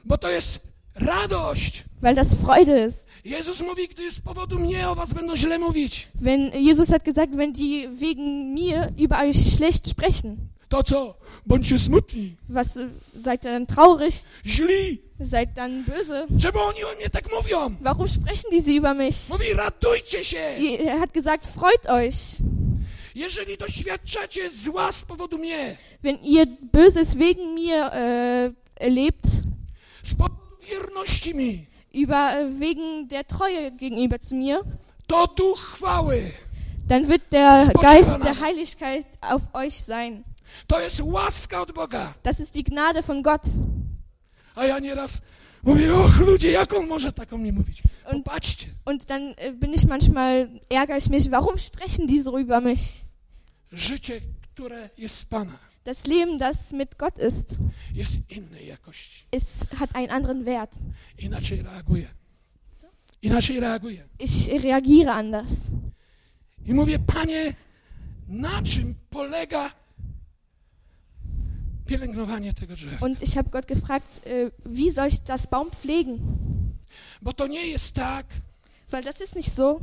bo 0.05 0.17
to 0.17 0.29
jest 0.29 0.59
radość. 0.95 1.83
weil 2.01 2.15
das 2.15 2.33
Freude 2.35 2.85
ist. 2.87 3.08
Jezus 3.25 3.61
mówi, 3.61 3.87
gdy 3.87 4.11
z 4.11 4.19
powodu 4.19 4.59
mnie 4.59 4.89
o 4.89 4.95
was 4.95 5.13
będą 5.13 5.37
źle 5.37 5.59
mówić, 5.59 6.07
Wenn 6.15 6.51
Jesus 6.53 6.89
hat 6.89 7.03
gesagt, 7.03 7.35
wenn 7.35 7.53
die 7.53 7.89
wegen 7.89 8.53
mir 8.53 8.89
über 8.97 9.19
euch 9.19 9.37
schlecht 9.55 9.87
sprechen, 9.89 10.37
to 10.69 10.83
co? 10.83 11.15
Bądźcie 11.45 11.79
smutni, 11.79 12.35
was 12.49 12.77
äh, 12.77 12.89
seid 13.23 13.43
ihr 13.45 13.51
dann 13.51 13.65
traurig? 13.67 14.13
źli. 14.45 15.01
Seid 15.31 15.49
dann 15.55 15.83
böse? 15.83 16.27
Czemu 16.41 16.59
oni 16.59 16.83
o 16.83 16.95
mnie 16.95 17.09
tak 17.09 17.25
mówią? 17.31 17.75
Warum 17.81 18.07
sprechen 18.07 18.51
die 18.51 18.61
sie 18.61 18.75
über 18.77 18.95
mich? 18.95 19.15
Mówi, 19.29 19.53
radujcie 19.53 20.25
się. 20.25 20.39
Er 20.87 20.99
hat 20.99 21.11
gesagt, 21.13 21.47
freut 21.47 21.85
euch. 21.87 22.15
Jeżeli 23.15 23.57
doświadczacie 23.57 24.49
zła 24.51 24.91
z 24.91 25.01
powodu 25.01 25.37
mnie, 25.37 25.77
Wenn 26.03 26.17
ihr 26.23 26.45
Böses 26.73 27.15
wegen 27.15 27.55
mir 27.55 27.83
äh, 27.91 28.53
erlebt, 28.79 29.25
z 30.03 30.15
powodu 30.15 30.35
wierności 30.69 31.35
mi, 31.35 31.65
über 31.93 32.33
äh, 32.37 32.59
wegen 32.59 33.07
der 33.09 33.25
Treue 33.27 33.71
gegenüber 33.71 34.19
zu 34.19 34.35
mir, 34.35 34.61
to 35.07 35.27
duch 35.27 35.59
chwały. 35.59 36.31
dann 36.87 37.07
wird 37.07 37.21
der 37.31 37.65
Spoczywa 37.65 37.81
Geist 37.93 38.09
na 38.19 38.25
der. 38.25 38.41
Heiligkeit 38.41 39.05
auf 39.21 39.41
euch 39.53 39.75
sein. 39.79 40.23
To 40.67 40.79
jest 40.79 40.99
łaska 41.01 41.61
od 41.61 41.71
Boga. 41.71 42.13
Das 42.23 42.39
ist 42.39 42.53
die 42.55 42.63
Gnade 42.63 43.03
von 43.03 43.21
Gott. 43.23 43.41
A 44.55 44.65
ja 44.65 44.79
nieraz 44.79 45.21
mówię, 45.63 45.93
och 45.95 46.17
ludzie, 46.19 46.51
jak 46.51 46.73
on 46.73 46.87
może 46.87 47.11
tak 47.11 47.33
o 47.33 47.37
mnie 47.37 47.51
mówić? 47.53 47.83
Und- 48.11 48.23
Popatrzcie, 48.25 48.65
Und 48.85 49.05
dann 49.05 49.33
äh, 49.33 49.51
bin 49.53 49.73
ich 49.73 49.85
manchmal, 49.87 50.47
ärgere 50.69 50.97
ich 50.97 51.09
mich, 51.09 51.29
warum 51.31 51.57
sprechen 51.59 52.07
die 52.07 52.21
so 52.23 52.37
über 52.39 52.61
mich? 52.61 53.05
życie, 53.71 54.21
które 54.53 54.89
jest 54.97 55.15
z 55.17 55.25
Pana, 55.25 55.57
Das 55.89 56.05
Leben, 56.05 56.37
das 56.37 56.71
mit 56.71 56.99
Gott 56.99 57.17
ist, 57.17 57.57
ist, 59.31 59.79
hat 59.79 59.95
einen 59.95 60.11
anderen 60.11 60.45
Wert. 60.45 60.69
Inaczej 61.17 61.63
reaguje. 61.63 62.07
Inaczej 63.23 63.59
reaguje. 63.59 64.07
Ich 64.19 64.47
reagiere 64.63 65.11
anders. 65.13 65.71
I 66.65 66.73
mówię, 66.73 66.99
Panie, 66.99 67.53
na 68.27 68.61
czym 68.63 68.95
polega 69.09 69.71
pielęgnowanie 71.85 72.53
tego 72.53 72.75
drzewa? 72.75 73.05
Und 73.05 73.23
ich 73.23 73.35
habe 73.35 73.49
Gott 73.49 73.65
gefragt, 73.65 74.21
äh, 74.25 74.51
wie 74.65 74.91
soll 74.91 75.07
ich 75.07 75.19
das 75.23 75.47
Baum 75.47 75.71
pflegen? 75.71 76.19
Bo 77.21 77.33
to 77.33 77.47
nie 77.47 77.67
jest 77.67 77.93
tak, 77.93 78.25
Weil 78.91 79.03
das 79.03 79.21
ist 79.21 79.35
nicht 79.35 79.55
so. 79.55 79.81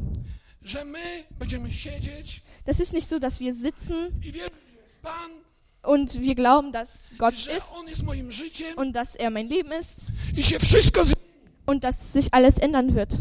że 0.62 0.84
my 0.84 1.24
będziemy 1.38 1.72
siedzieć 1.72 2.42
Das 2.64 2.80
ist 2.80 2.92
nicht 2.92 3.08
so, 3.08 3.18
dass 3.18 3.40
wir 3.40 3.54
sitzen 3.54 4.22
i 4.22 4.32
jest 4.38 4.66
Pan, 5.02 5.46
und 5.82 6.20
wir 6.20 6.34
glauben, 6.34 6.72
dass 6.72 6.88
Gott 7.18 7.34
ist 7.34 7.66
und 8.76 8.92
dass 8.96 9.14
er 9.14 9.30
mein 9.30 9.48
Leben 9.48 9.72
ist 9.72 10.08
und 11.66 11.84
dass 11.84 12.12
sich 12.12 12.32
alles 12.34 12.58
ändern 12.58 12.94
wird. 12.94 13.20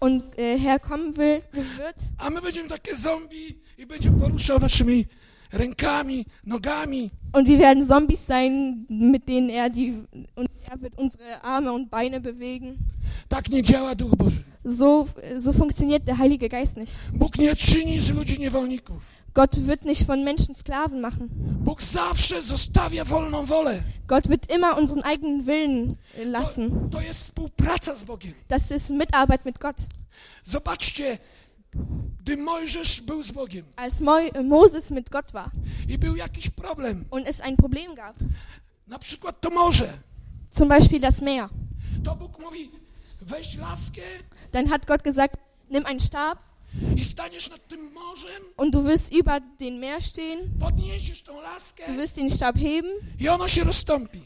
Und 0.00 0.38
äh, 0.38 0.58
Herr 0.58 0.78
kommen 0.78 1.16
will, 1.16 1.42
wird 1.52 1.96
a 2.18 2.30
my 2.30 2.40
będziemy 2.40 2.68
takie 2.68 2.96
zombie 2.96 3.58
i 3.78 3.86
będzie 3.86 4.10
poruszał 4.10 4.58
naszymi 4.58 5.06
rękami, 5.52 6.26
nogami. 6.44 7.10
und 7.32 7.48
wir 7.48 7.58
werden 7.58 7.86
Zombies 7.86 8.26
sein, 8.26 8.86
mit 8.88 9.28
denen 9.28 9.50
er 9.50 9.70
die 9.70 9.92
und 10.34 10.50
er 10.70 10.80
wird 10.80 10.98
unsere 10.98 11.42
Arme 11.42 11.72
und 11.72 11.90
Beine 11.90 12.20
bewegen. 12.20 12.78
Tak 13.28 13.50
nie 13.50 13.62
działa 13.62 13.94
Duch 13.94 14.16
Boży. 14.16 14.42
So, 14.64 15.06
so 15.38 15.52
funktioniert 15.52 16.06
der 16.08 16.18
Heilige 16.18 16.48
Geist 16.48 16.76
nicht. 16.76 16.92
Bóg 17.12 17.38
nie 17.38 17.56
czyni 17.56 18.00
z 18.00 18.10
ludzi 18.10 18.38
niewolników. 18.38 19.13
Gott 19.34 19.66
wird 19.66 19.84
nicht 19.84 20.06
von 20.06 20.24
Menschen 20.24 20.54
Sklaven 20.54 21.00
machen. 21.00 21.30
Bóg 21.64 21.82
zawsze 21.82 22.42
zostawia 22.42 23.04
wolną 23.04 23.46
wolę. 23.46 23.82
Gott 24.06 24.28
wird 24.28 24.54
immer 24.54 24.78
unseren 24.78 25.02
eigenen 25.02 25.46
Willen 25.46 25.96
äh, 26.16 26.24
lassen. 26.24 26.70
To, 26.70 26.98
to 26.98 27.00
jest 27.00 27.20
współpraca 27.20 27.94
z 27.94 28.04
Bogiem. 28.04 28.34
Das 28.48 28.70
ist 28.70 28.90
Mitarbeit 28.90 29.44
mit 29.44 29.58
Gott. 29.58 29.76
Zobaczcie, 30.44 31.18
gdy 32.18 32.36
Mojżesz 32.36 33.00
był 33.00 33.22
z 33.22 33.30
Bogiem 33.30 33.64
Als 33.76 34.00
Mo 34.00 34.18
Moses 34.44 34.90
mit 34.90 35.10
Gott 35.10 35.32
war 35.32 35.50
i 35.88 35.98
był 35.98 36.16
jakiś 36.16 36.50
problem, 36.50 37.04
und 37.10 37.28
es 37.28 37.40
ein 37.40 37.56
Problem 37.56 37.94
gab, 37.94 38.16
na 38.86 38.98
przykład 38.98 39.40
to 39.40 39.50
morze, 39.50 39.92
zum 40.50 40.68
Beispiel 40.68 41.00
das 41.00 41.20
Meer, 41.20 41.48
to 42.04 42.14
Bóg 42.14 42.38
mówi, 42.38 42.70
weź 43.20 43.56
laskę 43.56 44.02
Dann 44.52 44.68
hat 44.68 44.86
Gott 44.86 45.02
gesagt, 45.02 45.36
nimm 45.70 45.86
einen 45.86 46.00
Stab 46.00 46.38
und 48.56 48.74
du 48.74 48.84
wirst 48.84 49.12
über 49.14 49.40
den 49.60 49.80
Meer 49.80 50.00
stehen, 50.00 50.58
du 50.58 51.96
wirst 51.96 52.16
den 52.16 52.30
Stab 52.30 52.56
heben 52.56 52.88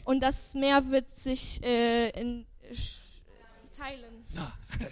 und 0.05 0.19
das 0.23 0.53
Meer 0.53 0.89
wird 0.89 1.09
sich 1.17 1.61
äh, 1.63 2.09
in 2.19 2.45
teilen. 3.79 4.25
No. 4.33 4.41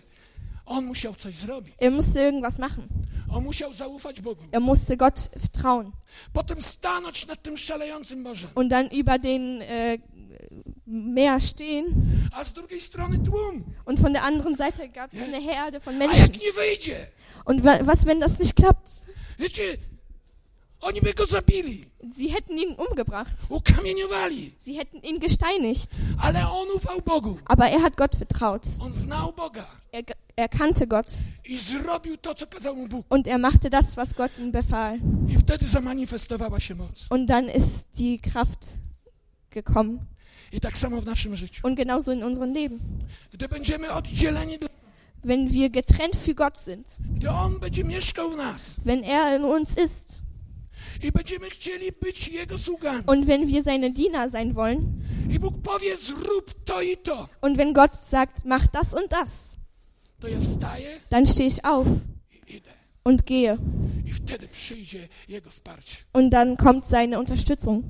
On 0.65 0.85
musiał 0.85 1.15
coś 1.15 1.35
zrobić. 1.35 1.73
Er 1.79 1.91
musste 1.91 2.19
irgendwas 2.21 2.57
machen. 2.59 2.87
On 3.29 3.43
musiał 3.43 3.73
zaufać 3.73 4.21
Bogu. 4.21 4.43
Er 4.51 4.61
musste 4.61 4.97
Gott 4.97 5.29
vertrauen 5.35 5.91
Potem 6.33 6.61
stanąć 6.61 7.27
nad 7.27 7.43
tym 7.43 7.57
szalejącym 7.57 8.21
morzem. 8.21 8.49
und 8.55 8.69
dann 8.71 8.87
über 8.91 9.19
den 9.19 9.61
äh, 9.61 9.99
Meer 10.85 11.41
stehen 11.41 11.85
A 12.31 12.43
z 12.43 12.53
drugiej 12.53 12.81
strony 12.81 13.19
tłum. 13.19 13.63
und 13.85 13.99
von 13.99 14.13
der 14.13 14.23
anderen 14.23 14.57
Seite 14.57 14.89
gab 14.89 15.13
es 15.13 15.21
eine 15.21 15.41
Herde 15.41 15.79
von 15.79 15.95
A 15.95 15.97
Menschen. 15.97 16.33
jak 16.33 16.41
nie 16.41 16.51
wyjdzie? 16.53 17.07
Und 17.47 17.63
wa 17.63 17.79
was, 17.87 18.05
wenn 18.05 18.19
das 18.19 18.39
nicht 18.39 18.55
klappt? 18.55 18.89
Wiecie, 19.37 19.77
oni 20.81 20.99
by 21.01 21.13
go 21.13 21.25
zabili, 21.25 21.85
Sie 22.15 22.27
hätten 22.29 22.57
ihn 22.57 22.75
umgebracht. 22.75 23.35
ukamieniowali. 23.49 24.51
Sie 24.65 24.77
hätten 24.79 25.01
ihn 25.03 25.19
gesteinigt. 25.19 25.89
Ale 26.17 26.39
on 26.51 26.67
ufał 26.75 27.01
Bogu. 27.01 27.37
Aber 27.45 27.65
er 27.69 27.81
hat 27.81 27.97
Gott 27.97 28.15
vertraut. 28.15 28.61
On 28.79 28.93
znał 28.93 29.33
Boga 29.33 29.65
Er, 29.91 30.03
er 30.35 30.49
kannte 30.49 30.87
Gott 30.87 31.07
i 31.45 31.57
zrobił 31.57 32.17
to, 32.17 32.35
co 32.35 32.47
kazał 32.47 32.75
mu 32.75 32.87
Bóg. 32.87 33.05
und 33.09 33.27
er 33.27 33.39
machte 33.39 33.69
das, 33.69 33.95
was 33.97 34.13
Gott 34.13 34.31
ihm 34.39 34.51
befahl. 34.51 34.99
I 35.29 35.37
wtedy 35.37 35.67
zamanifestowała 35.67 36.59
się 36.59 36.75
moc. 36.75 37.07
Und 37.09 37.29
dann 37.29 37.49
ist 37.49 37.87
die 37.97 38.19
Kraft 38.19 38.79
gekommen. 39.51 39.99
I 40.51 40.59
tak 40.61 40.77
samo 40.77 41.01
w 41.01 41.05
naszym 41.05 41.35
życiu. 41.35 41.67
Und 41.67 41.77
genauso 41.77 42.11
in 42.13 42.23
unserem 42.23 42.53
Leben. 42.53 42.79
Gdy 43.33 43.47
będziemy 43.47 43.91
oddzieleni, 43.93 44.59
dla- 44.59 44.69
Wenn 45.27 45.51
wir 45.51 45.69
getrennt 45.69 46.15
für 46.15 46.35
Gott 46.35 46.57
sind, 46.57 46.87
gdy 47.15 47.29
On 47.29 47.59
będzie 47.59 47.83
mieszkał 47.83 48.31
w 48.31 48.37
nas 48.37 48.75
wenn 48.85 49.03
er 49.03 49.37
in 49.37 49.43
uns 49.45 49.77
ist 49.77 50.23
i 51.03 51.11
będziemy 51.11 51.49
chcieli 51.49 51.91
być 51.91 52.27
Jego 52.27 52.57
sługami 52.57 53.03
und 53.07 53.25
wenn 53.25 53.47
wir 53.47 53.63
seine 53.63 53.91
Diener 53.91 54.31
sein 54.31 54.53
wollen 54.53 55.03
i 55.29 55.39
Bóg 55.39 55.61
powie 55.63 55.97
zrób 55.97 56.65
to 56.65 56.81
i 56.81 56.97
to, 56.97 57.27
und 57.41 57.57
wenn 57.57 57.73
Gott 57.73 57.91
sagt, 58.09 58.45
mach 58.45 58.67
das 58.67 58.93
und 58.93 59.11
das, 59.11 59.57
to 60.19 60.27
ja 60.27 60.39
wstaję 60.39 60.99
dann 61.09 61.25
stehe 61.25 61.49
ich 61.49 61.65
auf 61.65 61.87
i 62.31 62.55
idę. 62.55 62.71
und 63.07 63.25
gehe. 63.25 63.57
I 64.05 64.13
wtedy 64.13 64.47
przyjdzie 64.47 65.07
Jego 65.27 65.49
wsparcie. 65.49 65.95
Und 66.13 66.33
dann 66.33 66.57
kommt 66.57 66.87
seine 66.87 67.19
Unterstützung. 67.19 67.83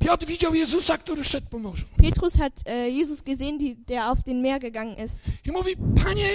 Piotr 0.00 0.26
widział 0.26 0.54
Jezusa, 0.54 0.98
który 0.98 1.24
szedł 1.24 1.46
po 1.50 1.58
morzu. 1.58 1.86
Petrus 1.96 2.34
hat 2.36 2.52
äh, 2.64 2.88
Jesus 2.88 3.22
gesehen, 3.22 3.58
die, 3.58 3.76
der 3.76 4.02
auf 4.04 4.22
den 4.22 4.42
Meer 4.42 4.60
gegangen 4.60 4.96
ist. 5.04 5.22
I 5.46 5.50
mówi, 5.52 5.76
Panie, 6.04 6.28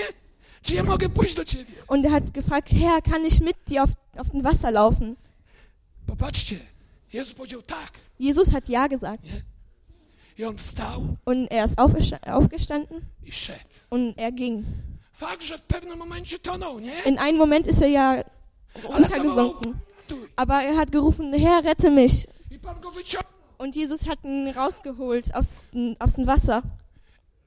czy 0.61 0.75
ja 0.75 0.83
mogę 0.83 1.09
pójść 1.09 1.33
do 1.35 1.45
Ciebie? 1.45 1.73
Und 1.87 2.05
er 2.05 2.11
hat 2.11 2.23
gefragt, 2.31 2.69
Herr, 2.71 3.01
kann 3.03 3.25
ich 3.25 3.41
mit 3.41 3.57
dir 3.69 3.83
auf, 3.83 3.89
auf 4.17 4.29
dem 4.29 4.43
Wasser 4.43 4.71
laufen? 4.71 5.15
Popatrzcie, 6.07 6.59
Jezus 7.13 7.33
powiedział 7.33 7.61
tak. 7.61 7.91
Jesus 8.19 8.49
hat 8.51 8.69
ja 8.69 8.87
gesagt. 8.87 9.23
I 10.37 10.45
on 10.45 10.57
wstał 10.57 11.07
Und 11.25 11.51
er 11.51 11.65
ist 11.65 11.77
aufgesta- 11.79 12.19
aufgestanden 12.33 13.01
i 13.25 13.31
szedł. 13.31 13.65
und 13.89 14.17
er 14.19 14.31
ging. 14.33 14.65
Fakt, 15.13 15.43
że 15.43 15.57
w 15.57 15.61
pewnym 15.61 15.97
momencie 15.99 16.39
tonął, 16.39 16.79
nie? 16.79 16.93
In 17.05 17.17
einem 17.19 17.37
Moment 17.37 17.67
ist 17.67 17.81
er 17.81 17.87
ja 17.89 18.23
untergesunken. 18.97 19.73
Aber 20.35 20.55
er 20.63 20.75
hat 20.75 20.91
gerufen, 20.91 21.33
Herr, 21.33 21.63
rette 21.63 21.89
mich. 21.91 22.27
I 22.51 22.59
Pan 22.59 22.79
go 22.81 22.91
wyciągnął. 22.91 23.34
Und 23.57 23.75
Jesus 23.75 24.07
hat 24.07 24.19
ihn 24.23 24.47
rausgeholt 24.49 25.33
aus, 25.35 25.71
aus 25.99 26.13
dem 26.15 26.27
Wasser. 26.27 26.63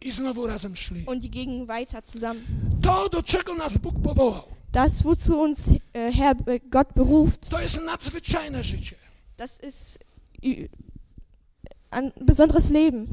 I 0.01 0.13
znowu 0.13 0.47
razem 0.47 0.77
szli. 0.77 1.05
Und 1.07 1.25
die 1.25 1.31
gingen 1.31 1.67
weiter 1.69 2.03
zusammen. 2.05 2.45
To, 2.83 3.09
do 3.09 3.23
czego 3.23 3.55
nas 3.55 3.79
Bóg 3.79 3.95
powołał, 4.03 4.43
Das, 4.73 5.03
wozu 5.03 5.41
uns 5.41 5.69
äh, 5.69 6.13
Herr 6.13 6.35
äh, 6.47 6.61
Gott 6.71 6.89
beruft, 6.95 7.49
to 7.51 7.61
jest 7.61 7.81
nadzwyczajne 7.81 8.63
życie. 8.63 8.97
das 9.37 9.59
ist 9.61 9.99
ein 11.91 12.13
besonderes 12.21 12.71
Leben. 12.71 13.07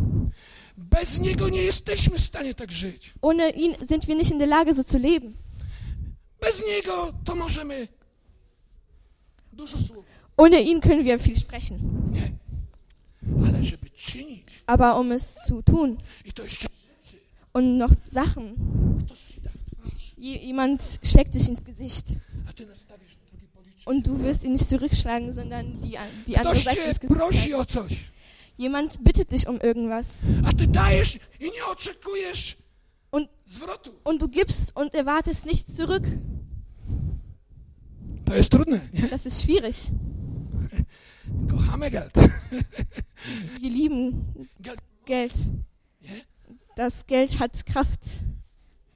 Bez 0.77 1.19
Niego 1.19 1.49
nie 1.49 1.61
jesteśmy 1.63 2.17
w 2.17 2.23
stanie 2.23 2.53
tak 2.55 2.71
żyć. 2.71 3.13
Ohne 3.21 3.49
ihn 3.49 3.75
sind 3.87 4.05
wir 4.07 4.15
nicht 4.17 4.31
in 4.31 4.39
der 4.39 4.47
Lage, 4.47 4.73
so 4.73 4.83
zu 4.83 4.97
leben. 4.97 5.33
Bez 6.41 6.63
Niego 6.67 7.13
to 7.23 7.35
możemy 7.35 7.87
dużo 9.53 9.77
słów. 9.79 10.05
Ohne 10.37 10.61
ihn 10.61 10.79
können 10.81 11.03
wir 11.03 11.19
viel 11.19 11.37
sprechen. 11.39 11.79
Nie. 12.11 12.31
Aber 14.65 14.99
um 14.99 15.11
es 15.11 15.35
zu 15.45 15.61
tun 15.61 15.97
und 17.53 17.77
noch 17.77 17.91
Sachen, 18.11 19.07
jemand 20.17 20.81
schlägt 21.03 21.35
dich 21.35 21.47
ins 21.49 21.63
Gesicht. 21.63 22.07
Und 23.85 24.07
du 24.07 24.21
wirst 24.23 24.43
ihn 24.43 24.53
nicht 24.53 24.67
zurückschlagen, 24.67 25.31
sondern 25.31 25.79
die, 25.81 25.97
die 26.27 26.37
andere 26.37 26.55
Seite 26.55 26.79
ins 26.81 26.99
Gesicht. 26.99 27.13
Jemand 28.57 29.03
bittet 29.03 29.31
dich 29.31 29.47
um 29.47 29.59
irgendwas. 29.59 30.07
Und, 33.11 33.29
und 34.03 34.21
du 34.21 34.27
gibst 34.27 34.75
und 34.75 34.93
erwartest 34.93 35.45
nichts 35.45 35.75
zurück. 35.75 36.03
Das 39.11 39.25
ist 39.25 39.43
schwierig. 39.43 39.91
Kochamy 41.49 41.91
geld. 41.91 42.13
Wir 43.59 43.69
lieben 43.69 44.25
Geld, 44.59 44.79
Geld. 45.05 45.33
Das 46.75 47.05
Geld 47.05 47.39
hat 47.39 47.65
Kraft. 47.65 47.99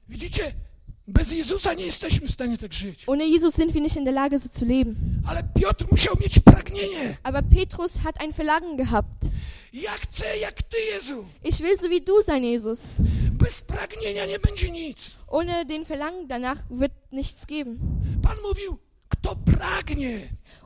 Widzicie, 0.08 0.54
bez 1.06 1.32
Jezusa 1.32 1.74
nie 1.74 1.86
jesteśmy 1.86 2.28
w 2.28 2.30
stanie 2.30 2.58
tak 2.58 2.72
żyć. 2.72 3.04
Ohne 3.06 3.26
Jesus 3.26 3.54
sind 3.54 3.72
wir 3.72 3.82
nicht 3.82 3.96
in 3.96 4.04
der 4.04 4.14
Lage, 4.14 4.38
so 4.38 4.48
zu 4.48 4.64
leben. 4.64 5.22
Ale 5.26 5.42
Piotr 5.54 5.86
musiał 5.90 6.14
mieć 6.20 6.38
pragnienie. 6.38 7.16
Aber 7.22 7.42
Petrus 7.42 7.92
hat 8.04 8.20
ein 8.22 8.32
Verlangen 8.32 8.76
gehabt. 8.76 9.24
Ja 9.72 9.90
chcę 9.92 10.38
jak 10.38 10.62
Ty, 10.62 10.76
Jezu. 10.94 11.26
Ich 11.44 11.58
will 11.58 11.78
so 11.80 11.88
wie 11.90 12.00
du 12.00 12.22
sein, 12.22 12.44
Jesus. 12.44 12.80
Bez 13.32 13.62
pragnienia 13.62 14.26
nie 14.26 14.38
będzie 14.38 14.70
nic. 14.70 15.16
Ohne 15.26 15.64
den 15.64 15.84
Verlangen 15.84 16.28
danach 16.28 16.58
wird 16.70 16.92
nichts 17.12 17.46
geben. 17.46 17.78
Pan 18.22 18.36
mówił, 18.42 18.78
kto 19.10 19.36
pragnie, 19.36 20.18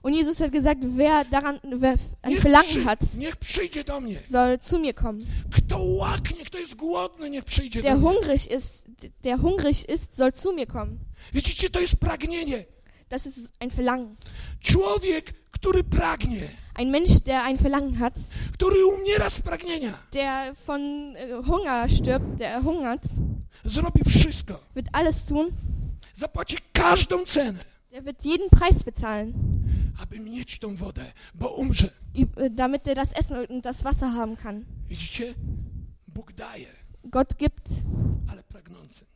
Und 0.02 0.14
Jesus 0.14 0.38
hat 0.40 0.52
gesagt, 0.52 0.80
wer 0.84 1.24
daran 1.24 1.58
wer 1.80 1.94
ein 2.22 2.36
Verlangen 2.36 2.84
hat, 2.84 3.00
niech 3.18 3.36
przyjdzie 3.36 3.84
do 3.84 4.00
mnie. 4.00 4.18
soll 4.30 4.58
zu 4.60 4.78
mir 4.78 4.94
kommen. 4.94 5.26
Kto 5.50 5.78
łaknie, 5.78 6.44
kto 6.44 6.58
jest 6.58 6.74
głodny, 6.74 7.30
niech 7.30 7.44
przyjdzie 7.44 7.82
Der 7.82 7.92
do 7.94 7.98
mnie. 8.00 8.08
hungrig 8.08 8.50
ist, 8.50 8.84
der 9.24 9.38
hungrig 9.38 9.88
ist, 9.88 10.16
soll 10.16 10.32
zu 10.32 10.52
mir 10.52 10.66
kommen. 10.66 10.98
Widzicie, 11.32 11.70
to 11.70 11.80
jest 11.80 11.96
pragnienie. 11.96 12.64
Das 13.08 13.26
ist 13.26 13.52
ein 13.60 13.70
Verlangen. 13.70 14.16
Człowiek, 14.60 15.32
który 15.50 15.84
pragnie, 15.84 16.48
Ein 16.74 16.90
Mensch, 16.90 17.20
der 17.24 17.42
ein 17.44 17.56
Verlangen 17.56 17.94
hat, 17.98 18.14
który 18.52 18.86
umiera 18.86 19.30
z 19.30 19.40
pragnienia, 19.40 19.92
der 20.12 20.54
von 20.66 20.80
äh, 21.16 21.46
Hunger 21.46 21.88
stirbt, 21.88 22.36
der 22.38 22.62
hungert, 22.62 23.02
zrobi 23.64 24.00
wszystko. 24.10 24.60
wird 24.74 24.88
alles 24.92 25.24
tun, 25.24 25.50
Zapłaci 26.14 26.56
każdą 26.72 27.24
cenę, 27.24 27.58
der 27.94 28.04
wird 28.04 28.24
jeden 28.24 28.48
Preis 28.50 28.82
bezahlen, 28.82 29.34
aby 30.02 30.20
mieć 30.20 30.58
tą 30.58 30.76
wodę, 30.76 31.12
bo 31.34 31.48
umrze. 31.48 31.90
äh, 32.14 32.50
damit 32.50 32.88
er 32.88 32.94
das 32.94 33.12
Essen 33.12 33.46
und 33.48 33.64
das 33.64 33.84
Wasser 33.84 34.12
haben 34.12 34.36
kann. 34.36 34.64
Widzicie? 34.88 35.34
Bóg 36.06 36.32
daje, 36.32 36.66
Gott 37.10 37.38
gibt, 37.38 37.68
ale 38.26 38.42
pragnącym, 38.42 39.06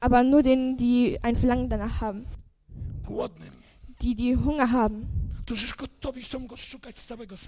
aber 0.00 0.22
nur 0.22 0.42
denen, 0.42 0.76
die 0.76 1.18
ein 1.22 1.36
Verlangen 1.36 1.68
danach 1.68 2.00
haben, 2.00 2.26
głodnym, 3.04 3.52
die 4.02 4.14
die 4.14 4.36
Hunger 4.36 4.70
haben, 4.70 5.06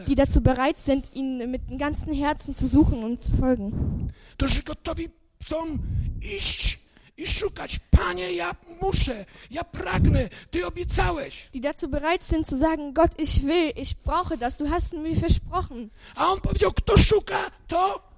die 0.08 0.14
dazu 0.14 0.40
bereit 0.40 0.78
sind, 0.78 1.14
ihn 1.14 1.50
mit 1.50 1.70
dem 1.70 1.78
ganzen 1.78 2.12
Herzen 2.12 2.54
zu 2.54 2.66
suchen 2.66 3.04
und 3.04 3.22
zu 3.22 3.32
folgen, 3.36 3.72
którzy 4.36 4.62
gotowi 4.62 5.08
są 5.44 5.78
iść 6.22 6.79
i 7.20 7.26
szukać. 7.26 7.80
Panie, 7.90 8.32
ja 8.32 8.54
muszę, 8.82 9.24
ja 9.50 9.64
pragnę, 9.64 10.28
Ty 10.50 10.66
obiecałeś. 10.66 11.48
die 11.54 11.60
dazu 11.60 11.88
bereit 11.88 12.24
sind 12.24 12.46
zu 12.48 12.58
sagen, 12.58 12.92
Gott, 12.94 13.20
ich 13.20 13.42
will, 13.44 13.72
ich 13.76 13.94
brauche 14.04 14.36
das, 14.38 14.56
du 14.58 14.66
hast 14.70 14.92
mir 14.92 15.16
versprochen. 15.20 15.90
A 16.14 16.26
on 16.32 16.40
powiedział, 16.40 16.72
kto 16.72 16.98
szuka, 16.98 17.50
to 17.68 18.10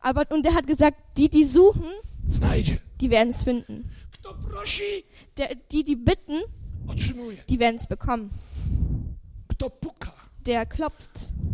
Aber, 0.00 0.24
und 0.30 0.46
er 0.46 0.54
hat 0.54 0.66
gesagt, 0.66 0.96
die, 1.16 1.28
die 1.28 1.44
suchen, 1.44 1.92
znajdzie. 2.28 2.78
die 3.00 3.10
werden 3.10 3.30
es 3.30 3.42
finden. 3.44 3.88
Kto 4.12 4.34
prosi, 4.34 5.04
Der, 5.36 5.48
die, 5.72 5.84
die 5.84 5.96
bitten, 5.96 6.42
otrzymuje. 6.88 7.36
die 7.48 7.58
werden 7.58 7.80
es 7.80 7.86
bekommen. 7.86 8.30
Kto 9.48 9.70
puka, 9.70 10.12
Der 10.46 10.66
klopft, 10.66 11.10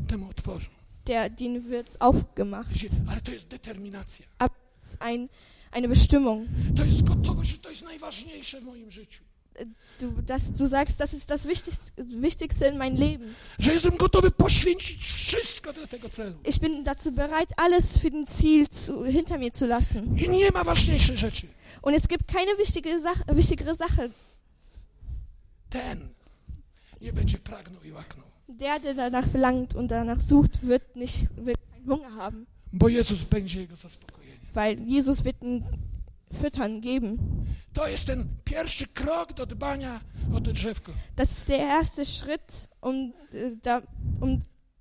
temu 0.08 0.28
otworzą. 0.28 0.70
der, 1.06 1.30
denen 1.30 1.68
wird 1.70 2.00
aufgemacht. 2.00 2.70
Wiecie, 2.70 2.90
ale 3.08 3.20
to 3.20 3.32
jest 3.32 3.48
determinacja. 3.48 4.26
Aber 4.38 4.54
es 4.82 4.90
ist 4.92 5.02
ein, 5.02 5.28
eine 5.72 5.88
Bestimmung. 5.88 6.48
Du, 9.98 10.22
dass 10.22 10.52
du 10.52 10.66
sagst, 10.66 10.98
das 10.98 11.12
ist 11.12 11.30
das 11.30 11.46
Wichtigste, 11.46 11.92
Wichtigste 11.96 12.66
in 12.66 12.78
meinem 12.78 12.96
Leben. 12.96 13.34
Ich 16.44 16.60
bin 16.60 16.84
dazu 16.84 17.12
bereit, 17.12 17.48
alles 17.56 17.98
für 17.98 18.10
den 18.10 18.26
Ziel 18.26 18.68
zu, 18.70 19.04
hinter 19.04 19.38
mir 19.38 19.52
zu 19.52 19.66
lassen. 19.66 20.16
Und 21.82 21.94
es 21.94 22.08
gibt 22.08 22.28
keine 22.28 22.52
wichtige 22.58 23.00
Sache, 23.00 23.24
wichtigere 23.36 23.74
Sache. 23.74 24.10
Ten 25.70 26.12
nie 27.00 27.12
będzie 27.12 27.38
pragnął 27.38 27.82
i 27.82 27.92
łaknął. 27.92 28.26
Der, 28.48 28.80
der 28.80 28.94
danach 28.94 29.26
verlangt 29.26 29.74
und 29.74 29.90
danach 29.90 30.20
sucht, 30.20 30.62
wird 30.62 30.96
nicht 30.96 31.26
wird 31.36 31.58
keinen 31.72 31.88
Hunger 31.88 32.14
haben, 32.16 32.46
Bo 32.72 32.88
Jezus 32.88 33.24
będzie 33.24 33.60
jego 33.60 33.76
zaspokojeniem. 33.76 34.21
Weil 34.54 34.78
Jesus 34.88 35.24
wird 35.24 35.42
ihn 35.42 35.64
füttern, 36.40 36.80
geben. 36.80 37.18
To 37.72 37.86
jest 37.88 38.06
ten 38.06 38.28
pierwszy 38.44 38.86
krok 38.86 39.32
do 39.32 39.46
dbania 39.46 40.00
o 40.34 40.40
to 40.40 40.52
drzewko. 40.52 40.92
Das 41.16 41.32
ist 41.32 41.48
der 41.48 41.58
erste 41.58 42.04
Schritt, 42.04 42.68
um, 42.80 43.12
äh, 43.32 43.56
da, 43.62 43.82
um, 44.20 44.40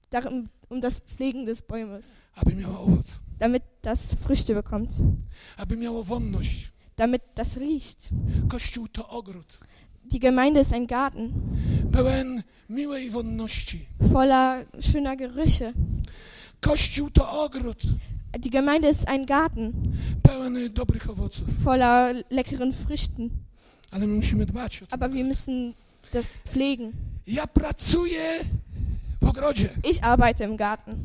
darum, 0.10 0.49
um 0.69 0.81
das 0.81 0.99
Pflegen 0.99 1.45
des 1.45 1.62
Bäumes, 1.62 2.05
Aby 2.36 2.55
miało 2.55 2.79
owoc. 2.79 3.05
damit 3.39 3.63
das 3.81 4.15
Früchte 4.15 4.53
bekommt, 4.53 4.89
Aby 5.57 5.77
miało 5.77 6.03
wonność. 6.03 6.71
damit 6.97 7.21
das 7.36 7.57
riecht. 7.57 8.10
Kościół 8.49 8.88
to 8.88 9.10
ogród. 9.10 9.60
Die 10.03 10.19
Gemeinde 10.19 10.60
ist 10.62 10.73
ein 10.73 10.88
Garten 10.88 11.31
Pełen 11.91 12.43
miłej 12.69 13.10
wonności. 13.10 13.86
voller 13.99 14.65
schöner 14.79 15.17
Gerüche. 15.17 15.73
Kościół 16.62 17.10
to 17.12 17.43
ogród. 17.43 17.81
Die 18.39 18.50
Gemeinde 18.50 18.88
ist 18.89 19.08
ein 19.08 19.26
Garten 19.26 19.74
Pełen 20.24 20.74
dobrych 20.74 21.10
owoców. 21.10 21.48
voller 21.63 22.24
leckeren 22.30 22.74
Früchten. 22.74 23.30
Ale 23.91 24.08
my 24.08 24.13
musimy 24.15 24.46
dbać 24.46 24.82
o 24.84 24.86
to. 24.88 24.94
Aber 24.94 25.13
wir 25.13 25.26
müssen 25.26 25.74
das 26.13 26.26
pflegen. 26.46 26.91
Ja 27.28 27.48
pracuję 27.48 28.39
w 29.22 29.26
ogrodzie. 29.30 29.70
Ich 29.89 30.04
arbeite 30.04 30.46
im 30.46 30.58
Garten. 30.58 30.96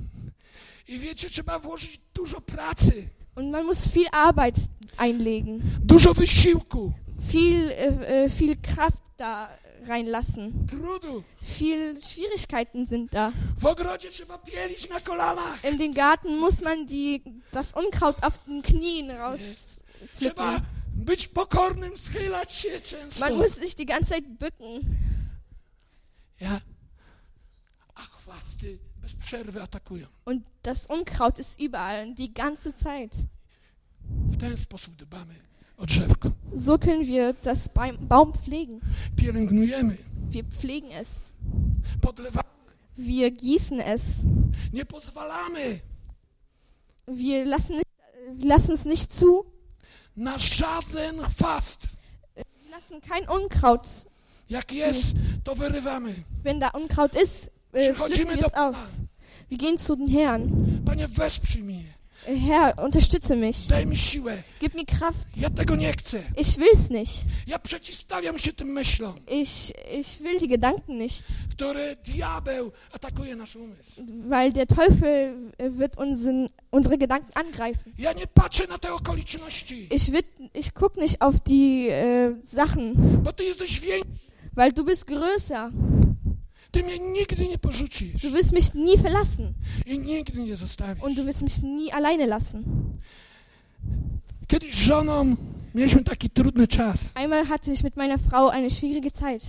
I 0.89 0.99
wiecie, 0.99 1.31
trzeba 1.31 1.59
włożyć 1.59 2.01
dużo 2.15 2.41
pracy, 2.41 3.09
Und 3.37 3.51
man 3.51 3.67
muss 3.67 3.89
viel 3.89 4.07
Arbeit 4.13 4.57
einlegen, 4.97 5.61
dużo 5.85 6.15
wysiłku, 6.15 6.93
viel, 7.21 7.71
äh, 7.71 8.25
äh, 8.27 8.31
viel 8.31 8.57
Kraft 8.57 9.03
da 9.19 9.49
reinlassen. 9.89 10.67
trudu. 10.67 11.25
Viel 11.43 12.01
Schwierigkeiten 12.01 12.87
sind 12.87 13.13
da. 13.13 13.33
W 13.59 13.67
ogrodzie 13.67 14.11
trzeba 14.11 14.39
pielić 14.39 14.89
na 14.89 15.01
kolanach. 15.01 15.65
In 15.65 15.79
den 15.79 15.93
Garten 15.93 16.39
muss 16.39 16.61
man 16.61 16.87
die, 16.87 17.23
das 17.53 17.73
Unkraut 17.73 18.23
auf 18.25 18.39
den 18.45 18.63
Knien 18.63 19.11
rauspflücken. 19.11 20.61
Być 20.95 21.29
pokornym, 21.29 21.99
schylać 21.99 22.53
się 22.53 22.81
często. 22.81 23.21
Man 23.21 23.37
muss 23.37 23.55
sich 23.55 23.75
die 23.75 23.87
ganze 23.87 24.15
Zeit 24.15 24.25
bücken. 24.39 24.81
Ja. 26.41 26.61
A 27.95 28.03
chwasty 28.03 28.79
bez 29.03 29.15
przerwy 29.15 29.63
atakują. 29.63 30.07
Und 30.25 30.43
das 30.63 30.87
Unkraut 30.87 31.39
ist 31.39 31.61
überall, 31.61 32.15
die 32.15 32.33
ganze 32.33 32.77
Zeit. 32.77 33.13
W 34.31 34.37
ten 34.41 34.57
sposób 34.57 34.97
dbamy 34.97 35.46
o 35.79 35.85
drzewko. 35.87 36.31
So 36.55 36.79
können 36.79 37.07
wir 37.07 37.35
das 37.43 37.69
Baum 38.09 38.33
pflegen. 38.35 38.81
Pielęgnujemy, 39.17 39.99
Wir 40.31 40.45
pflegen 40.45 40.91
es. 40.91 41.09
podlewamy, 42.01 42.43
Wir 42.97 43.31
gießen 43.31 43.81
es. 43.81 44.25
nie 44.73 44.85
pozwalamy 44.85 45.81
Wir 47.07 47.45
lassen, 47.45 47.75
äh, 47.75 47.83
wir 48.35 48.47
lassen 48.49 48.73
es 48.75 48.85
nicht 48.85 49.13
zu. 49.13 49.45
na 50.17 50.39
żaden 50.39 51.21
chwast. 51.23 51.89
Wir 52.35 52.45
lassen 52.71 53.01
kein 53.01 53.29
Unkraut. 53.29 53.87
Jak 54.49 54.73
jest, 54.73 55.15
to 55.45 55.55
wyrywamy. 55.59 56.15
Wenn 56.43 56.61
da 56.61 56.69
Unkraut 56.71 57.15
ist, 57.15 57.51
äh, 57.73 57.93
pflücken 57.95 58.29
wir 58.37 58.47
es 58.47 58.55
aus. 58.55 59.01
Wir 59.49 59.59
gehen 59.59 59.79
zu 59.79 59.95
den 59.97 60.09
Herrn. 60.09 60.83
Panie, 60.85 61.07
wesprzyj 61.17 61.63
mnie. 61.63 61.95
Herr, 62.27 62.75
unterstütze 62.85 63.37
mich. 63.37 63.57
Daj 63.69 63.87
mi 63.87 63.97
siłę. 63.97 64.43
Gib 64.61 64.75
mir 64.75 64.87
Kraft. 64.87 65.27
Ja 65.37 65.51
tego 65.51 65.77
nie 65.77 65.93
chcę. 65.93 66.19
Ich 66.37 66.47
will's 66.59 66.91
nicht. 66.91 67.25
Ja 67.47 67.59
przeciwstawiam 67.59 68.39
się 68.39 68.53
tym 68.53 68.69
myślom, 68.69 69.13
Ich, 69.31 69.73
ich 69.99 70.19
will 70.23 70.39
die 70.39 70.49
Gedanken 70.49 70.99
nicht. 70.99 71.25
które 71.51 71.97
diabeł 71.97 72.73
atakuje 72.93 73.37
nasz 73.37 73.57
umysł. 73.57 73.91
Weil 74.29 74.53
der 74.53 74.67
Teufel 74.67 75.35
äh, 75.59 75.71
wird 75.79 75.99
unseren, 75.99 76.49
unsere 76.71 76.99
Gedanken 76.99 77.31
angreifen. 77.35 77.93
Ja 77.99 78.13
nie 78.13 78.27
patrzę 78.27 78.67
na 78.69 78.79
te 78.79 78.93
okoliczności, 78.93 79.89
Ich, 79.95 80.11
wird, 80.13 80.27
ich 80.55 80.73
guck 80.75 80.97
nicht 80.97 81.23
auf 81.23 81.35
die 81.41 81.89
äh, 81.91 82.35
Sachen, 82.57 82.95
bo 83.23 83.33
Ty 83.33 83.45
jesteś 83.45 83.81
większy. 83.81 84.11
weil 84.57 84.73
du 84.73 84.85
bist 84.85 85.05
größer. 85.09 85.71
Du 88.23 88.33
wirst 88.33 88.53
mich 88.53 88.75
nie 88.75 88.99
verlassen 88.99 89.55
und 91.01 91.19
du 91.19 91.27
wirst 91.27 91.43
mich 91.43 91.63
nie 91.63 91.93
alleine 91.95 92.27
lassen. 92.27 92.65
Kiedyś 94.49 94.75
z 94.75 94.79
żoną 94.79 95.37
mieliśmy 95.75 96.05
taki 96.05 96.31
trudny 96.31 96.67
czas. 96.69 97.11
Einmal 97.15 97.45
hatte 97.45 97.73
ich 97.73 97.85
mit 97.85 97.97
meiner 97.97 98.19
Frau 98.19 98.49
eine 98.49 98.71
schwierige 98.71 99.11
Zeit. 99.11 99.43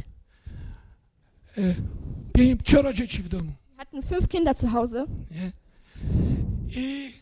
Pięcioro 2.33 2.93
dzieci 2.93 3.23
w 3.23 3.29
domu. 3.29 3.51
Wir 3.69 3.77
hatten 3.77 4.01
fünf 4.03 4.27
Kinder 4.27 4.55
zu 4.55 4.67
Hause 4.73 5.05
Nie? 5.31 5.51
I 6.75 7.13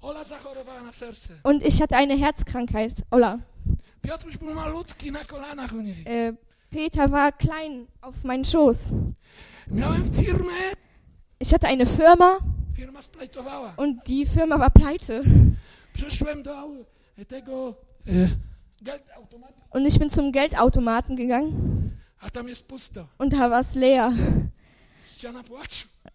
Ola 0.00 0.24
zachorowała 0.24 0.82
na 0.82 0.92
serce. 0.92 1.28
und 1.44 1.62
ich 1.66 1.80
hatte 1.80 1.96
eine 1.96 2.16
Herzkrankheit, 2.16 2.92
Ola. 3.10 3.38
Piotruś 4.02 4.36
był 4.36 4.54
malutki 4.54 5.12
na 5.12 5.24
kolanach 5.24 5.72
u 5.72 5.80
niej. 5.80 6.04
Peter 6.70 7.10
war 7.10 7.32
klein 7.32 7.86
auf 8.00 8.24
meinen 8.24 8.44
Schoß. 8.44 8.96
Ich 11.38 11.54
hatte 11.54 11.66
eine 11.68 11.86
Firma 11.86 12.38
und 13.76 14.06
die 14.06 14.26
Firma 14.26 14.58
war 14.58 14.70
pleite. 14.70 15.22
E, 18.06 18.28
Und 19.70 19.86
ich 19.86 19.98
bin 19.98 20.10
zum 20.10 20.32
Geldautomaten 20.32 21.16
gegangen 21.16 22.00
und 23.18 23.32
da 23.32 23.50
war 23.50 23.60
es 23.60 23.74
leer. 23.74 24.12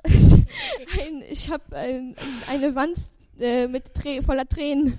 Ein, 0.05 1.23
ich 1.29 1.49
habe 1.49 1.75
ein, 1.75 2.15
eine 2.47 2.73
Wand 2.75 2.97
äh, 3.39 3.67
mit 3.67 3.93
Trä 3.93 4.21
voller 4.21 4.47
Tränen. 4.47 4.97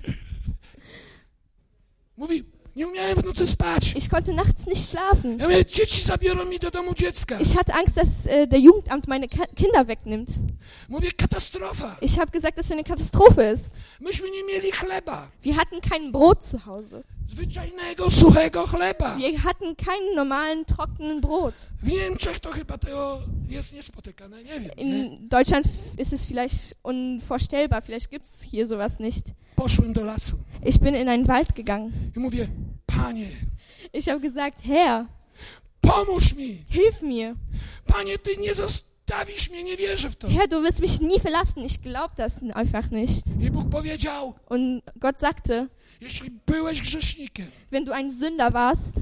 Mówi, 2.17 2.45
nie 2.75 2.87
umiałem 2.87 3.15
w 3.21 3.25
nocy 3.25 3.47
spać. 3.47 3.93
Ich 3.95 4.09
konnte 4.09 4.33
nachts 4.33 4.67
nicht 4.67 4.89
schlafen. 4.89 5.39
Ja 5.39 5.47
mówię, 5.47 5.65
dzieci 5.65 6.03
zabiorą 6.03 6.45
mi 6.45 6.59
do 6.59 6.71
domu 6.71 6.93
dziecka. 6.93 7.39
Ich 7.39 7.55
hatte 7.55 7.73
Angst, 7.73 7.95
dass 7.97 8.27
äh, 8.27 8.47
der 8.47 8.59
Jugendamt 8.59 9.07
meine 9.07 9.27
Ka 9.27 9.45
Kinder 9.55 9.87
wegnimmt. 9.87 10.29
Mówię, 10.89 11.11
katastrofa. 11.11 11.97
Ich 12.01 12.19
habe 12.19 12.31
gesagt, 12.31 12.57
dass 12.57 12.65
es 12.65 12.71
eine 12.71 12.83
Katastrophe 12.83 13.51
ist. 13.53 13.65
Myśmy 13.99 14.31
nie 14.31 14.43
mieli 14.43 14.71
chleba. 14.71 15.27
Wir 15.43 15.55
hatten 15.57 15.81
kein 15.81 16.11
Brot 16.11 16.43
zu 16.43 16.65
Hause. 16.65 17.03
Zwyczajnego, 17.29 18.11
suchego 18.11 18.67
chleba. 18.67 19.15
Wir 19.17 19.37
hatten 19.43 19.75
keinen 19.75 20.15
normalen, 20.15 20.65
trockenen 20.65 21.21
Brot. 21.21 21.53
W 21.83 21.87
Niemczech 21.87 22.39
to 22.39 22.51
chyba 22.51 22.77
tego 22.77 23.21
jest 23.49 23.73
niespotykane, 23.73 24.43
nie 24.43 24.59
wiem. 24.59 24.71
Nie? 24.77 24.83
In 24.83 25.29
Deutschland 25.29 25.65
ist 25.97 26.13
es 26.13 26.25
vielleicht 26.25 26.75
unvorstellbar. 26.83 27.81
Vielleicht 27.81 28.09
gibt 28.11 28.25
es 28.25 28.41
hier 28.43 28.67
sowas 28.67 28.99
nicht. 28.99 29.25
Poszłem 29.55 29.93
do 29.93 30.03
lasu 30.03 30.35
Ich 30.65 30.77
bin 30.79 30.95
in 30.95 31.09
einen 31.09 31.25
Wald 31.25 31.53
gegangen. 31.53 31.91
i 32.15 32.19
mówię, 32.19 32.47
panie, 32.85 33.27
Ich 33.93 34.05
habe 34.05 34.19
gesagt, 34.19 34.61
Herr, 34.63 35.05
pomóż 35.81 36.33
mi. 36.33 36.65
hilf 36.69 37.01
mir. 37.01 37.35
Panie, 37.85 38.17
ty 38.19 38.37
nie 38.37 38.55
zostawisz 38.55 39.49
mnie, 39.49 39.63
nie 39.63 39.77
wierzę 39.77 40.09
w 40.09 40.15
to. 40.15 40.27
Herr, 40.29 40.47
du 40.49 40.61
wirst 40.61 40.81
mich 40.81 41.01
nie 41.01 41.19
verlassen. 41.19 41.63
Ich 41.65 41.81
glaube 41.81 42.13
das 42.17 42.33
einfach 42.53 42.91
nicht. 42.91 43.23
I 43.41 43.51
Bóg 43.51 43.69
powiedział, 43.69 44.33
Und 44.49 44.83
Gott 44.95 45.19
sagte, 45.19 45.67
jeśli 46.01 46.31
byłeś 46.45 46.81
grzesznikiem 46.81 47.47
wenn 47.71 47.85
du 47.85 47.93
ein 47.93 48.11
Sünder 48.11 48.53
warst 48.53 48.93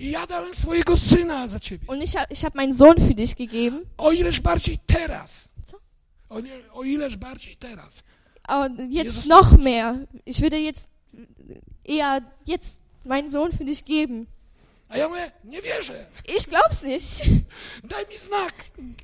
ja 0.00 0.26
dałem 0.26 0.54
swojego 0.54 0.96
syna 0.96 1.48
za 1.48 1.60
ciebie, 1.60 1.86
und 1.88 2.02
ich, 2.02 2.14
ich 2.30 2.42
habe 2.44 2.56
meinen 2.56 2.76
Sohn 2.76 2.96
für 3.08 3.14
dich 3.14 3.34
gegeben, 3.34 3.80
o 3.98 4.12
ileż 4.12 4.40
bardziej 4.40 4.78
teraz, 4.86 5.48
Co? 5.64 5.76
o, 6.28 6.38
ile, 6.38 6.72
o 6.72 6.82
ileż 6.84 7.16
bardziej 7.16 7.56
teraz, 7.56 8.02
und 8.48 8.90
jetzt 8.92 9.04
Jesus- 9.04 9.26
noch 9.26 9.56
mehr. 9.58 10.06
Ich 10.24 10.40
würde 10.40 10.56
jetzt 10.56 10.88
eher 11.84 12.20
jetzt 12.44 12.78
meinen 13.04 13.30
Sohn 13.30 13.52
für 13.52 13.64
dich 13.64 13.84
geben. 13.84 14.26
a 14.90 14.96
ja 14.96 15.08
mówię, 15.08 15.30
nie 15.44 15.62
wierzę, 15.62 16.06
Ich 16.24 16.46
glaub's 16.48 16.82
nicht. 16.82 17.20
daj 17.84 18.06
mi 18.08 18.18
znak. 18.18 18.54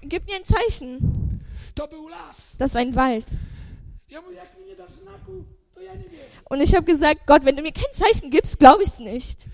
Gib 0.02 0.26
mir 0.26 0.36
ein 0.36 0.44
Zeichen. 0.46 1.40
To 1.74 1.86
był 1.88 2.08
las. 2.08 2.54
Das 2.58 2.72
war 2.74 2.80
ein 2.80 2.94
Wald. 2.94 3.26
Ja 4.10 4.20
mówię, 4.20 4.36
jak 4.36 4.58
mi 4.58 4.64
nie 4.66 4.76
dasz 4.76 4.92
znaku, 4.92 5.44
to 5.74 5.80
ja 5.80 5.94
nie 5.94 6.08
wierzę. 6.08 6.40
Und 6.50 6.62
ich 6.62 6.74
habe 6.74 6.84
gesagt, 6.92 7.26
Gott, 7.26 7.44
wenn 7.44 7.56
du 7.56 7.62
mir 7.62 7.72
kein 7.72 7.92
Zeichen 7.92 8.30
gibst, 8.30 8.58
glaube 8.58 8.82
ich's 8.84 8.98
nicht. 9.00 9.46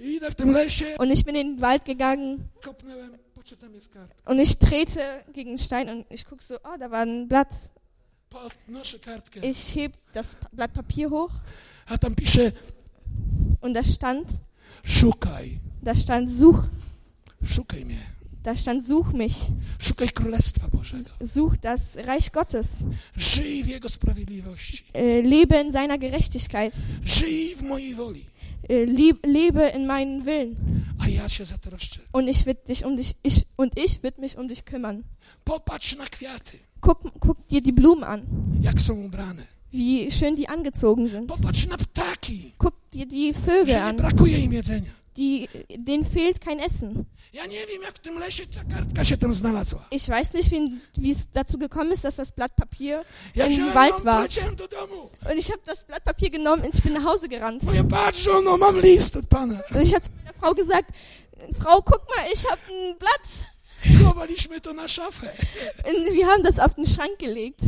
I 0.00 0.16
idę 0.16 0.30
w 0.30 0.34
tym 0.34 0.52
lesie, 0.52 0.96
Und 0.98 1.12
ich 1.12 1.24
bin 1.24 1.36
in 1.36 1.52
den 1.54 1.60
Wald 1.60 1.84
gegangen 1.84 2.48
kopnęłem, 2.62 3.18
poczytam 3.34 3.74
jest 3.74 3.88
kartka. 3.92 4.30
und 4.30 4.40
ich 4.40 4.56
trete 4.58 5.24
gegen 5.32 5.50
einen 5.50 5.58
Stein 5.58 5.88
und 5.88 6.06
ich 6.10 6.24
guck 6.26 6.42
so, 6.42 6.56
oh, 6.64 6.76
da 6.78 6.90
war 6.90 7.02
ein 7.06 7.28
Blatt. 7.28 7.48
Ich 9.42 9.74
heb 9.76 9.92
das 10.12 10.36
Blatt 10.52 10.72
Papier 10.72 11.10
hoch 11.10 11.30
a 11.86 11.98
tam 11.98 12.14
pisze, 12.14 12.52
und 13.60 13.74
da 13.74 13.82
stand, 13.84 14.28
szukaj, 14.84 15.60
Da 15.82 15.94
stand, 15.94 16.30
such, 16.30 16.68
Szukaj 17.44 17.84
mnie. 17.84 17.98
da 18.42 18.56
stand, 18.56 18.86
such 18.86 19.12
mich. 19.12 19.36
Szukaj 19.78 20.08
Królestwa 20.08 20.68
Bożego. 20.68 21.10
Such 21.24 21.56
das 21.60 21.96
Reich 21.96 22.30
Gottes. 22.32 22.84
Żyj 23.16 23.64
w 23.64 23.66
Jego 23.68 23.88
sprawiedliwości. 23.88 24.84
Äh, 24.92 25.22
lebe 25.24 25.62
in 25.62 25.72
seiner 25.72 25.98
Gerechtigkeit. 25.98 26.74
Żyj 27.04 27.54
w 27.56 27.62
mojej 27.62 27.94
woli. 27.94 28.24
Äh, 28.68 29.22
lebe 29.24 29.68
in 29.76 29.86
meinen 29.86 30.24
Willen. 30.24 30.56
A 30.98 31.08
ja 31.08 31.28
się 31.28 31.44
zatroszczę. 31.44 32.00
Und 32.12 32.28
ich 32.28 32.44
wird 32.46 32.68
dich 32.68 32.84
um 32.84 32.96
dich, 32.96 33.14
ich, 33.24 33.44
und 33.56 33.78
ich 33.78 34.02
wird 34.02 34.18
mich 34.18 34.38
um 34.38 34.48
dich 34.48 34.64
kümmern. 34.64 35.04
Popatrz 35.44 35.96
na 35.98 36.06
kwiaty. 36.06 36.58
Guck, 36.80 36.98
guck 37.20 37.48
dir 37.48 37.60
die 37.62 37.72
Blumen 37.72 38.04
an. 38.04 38.22
Jak 38.60 38.80
są 38.80 38.94
ubrane. 38.94 39.42
Wie 39.72 40.10
schön 40.10 40.36
die 40.36 40.48
angezogen 40.48 41.08
sind. 41.08 41.26
Popatrz 41.28 41.66
na 41.66 41.76
ptaki. 41.76 42.52
Guck 42.58 42.74
dir 42.92 43.06
die 43.06 43.34
Vögel 43.34 43.74
Że 43.74 43.82
an. 43.82 43.96
brakuje 43.96 44.38
im 44.38 44.52
jedzenia. 44.52 44.90
Die, 45.16 45.48
denen 45.78 46.04
fehlt 46.04 46.40
kein 46.40 46.58
Essen. 46.60 47.04
Ja 47.32 47.46
nie 47.46 47.66
wiem, 47.66 47.82
jak 47.82 47.94
w 47.96 47.98
tym 47.98 48.18
lesie 48.18 48.46
ta 48.46 48.64
kartka 48.64 49.04
się 49.04 49.16
tam 49.16 49.34
znalazła. 49.34 49.86
Ich 49.90 50.02
weiß 50.08 50.34
nicht, 50.34 50.50
wie 50.98 51.12
es 51.12 51.26
dazu 51.32 51.58
gekommen 51.58 51.92
ist, 51.92 52.04
dass 52.04 52.16
das 52.16 52.30
Blatt 52.32 52.52
Papier 52.56 53.04
Ja 53.34 53.46
im 53.46 53.74
Wald 53.74 54.04
war. 54.04 54.28
do 54.56 54.68
domu. 54.68 55.10
Und 55.30 55.38
ich 55.38 55.48
habe 55.50 55.60
das 55.66 55.84
Blatt 55.84 56.04
Papier 56.04 56.30
genommen 56.30 56.62
und 56.64 56.74
ich 56.74 56.82
bin 56.82 56.92
nach 56.92 57.04
Hause 57.04 57.28
gerannt. 57.28 57.62
Mówię, 57.62 57.84
patrz, 57.84 58.18
żono, 58.24 58.56
mam 58.56 58.80
list 58.80 59.16
od 59.16 59.26
Pana. 59.26 59.60
Und 59.74 59.82
ich 59.82 59.94
habe 59.94 60.02
zu 60.04 60.10
meiner 60.24 60.32
Frau 60.40 60.54
gesagt, 60.54 60.90
Frau, 61.60 61.82
guck 61.82 62.02
mal, 62.16 62.24
ich 62.34 62.44
habe 62.50 62.60
ein 62.70 62.98
Blatt. 62.98 63.55
Schowaliśmy 63.78 64.60
to 64.60 64.72
na 64.72 64.88
szafę. 64.88 65.30
Und 65.84 66.14
wir 66.14 66.26
haben 66.26 66.42
das 66.42 66.58
auf 66.58 66.74
den 66.74 66.86
Schrank 66.86 67.18
gelegt. 67.18 67.60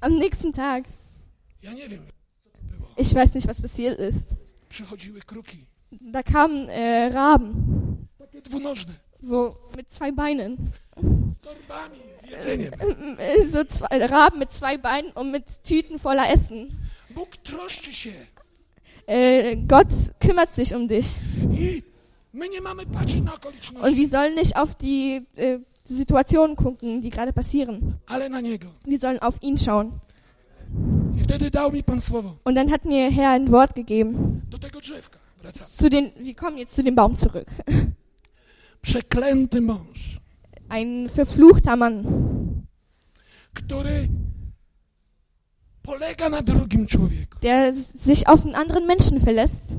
Am 0.00 0.16
nächsten 0.18 0.52
Tag. 0.52 0.84
Ich 2.96 3.14
weiß 3.14 3.34
nicht, 3.34 3.48
was 3.48 3.60
passiert 3.60 3.98
ist. 3.98 4.34
Da 5.90 6.22
kamen 6.22 6.68
äh, 6.68 7.06
Raben. 7.12 8.08
So 9.20 9.56
mit 9.76 9.90
zwei 9.90 10.12
Beinen. 10.12 10.72
Jedzeniem. 12.28 12.72
Äh, 13.18 13.46
So 13.46 13.64
zwei, 13.64 14.06
Raben 14.06 14.38
mit 14.38 14.52
zwei 14.52 14.76
Beinen 14.78 15.10
und 15.12 15.30
mit 15.32 15.44
Tüten 15.64 15.98
voller 15.98 16.30
Essen. 16.32 16.78
Äh, 19.06 19.56
Gott 19.68 19.88
kümmert 20.20 20.54
sich 20.54 20.74
um 20.74 20.88
dich. 20.88 21.06
Und 22.34 23.96
wir 23.96 24.08
sollen 24.08 24.34
nicht 24.34 24.56
auf 24.56 24.74
die 24.74 25.24
äh, 25.36 25.58
Situationen 25.84 26.56
gucken, 26.56 27.00
die 27.00 27.10
gerade 27.10 27.32
passieren. 27.32 28.00
Wir 28.84 28.98
sollen 28.98 29.20
auf 29.20 29.36
ihn 29.40 29.56
schauen. 29.56 30.00
Und 32.44 32.54
dann 32.54 32.72
hat 32.72 32.84
mir 32.84 33.10
Herr 33.10 33.30
ein 33.30 33.52
Wort 33.52 33.74
gegeben. 33.74 34.42
Zu 35.66 35.88
den, 35.90 36.12
wir 36.18 36.34
kommen 36.34 36.58
jetzt 36.58 36.74
zu 36.74 36.82
dem 36.82 36.94
Baum 36.96 37.16
zurück. 37.16 37.46
Ein 40.68 41.08
verfluchter 41.08 41.76
Mann, 41.76 42.66
der 47.42 47.74
sich 47.74 48.28
auf 48.28 48.44
einen 48.44 48.54
anderen 48.54 48.86
Menschen 48.86 49.20
verlässt 49.20 49.78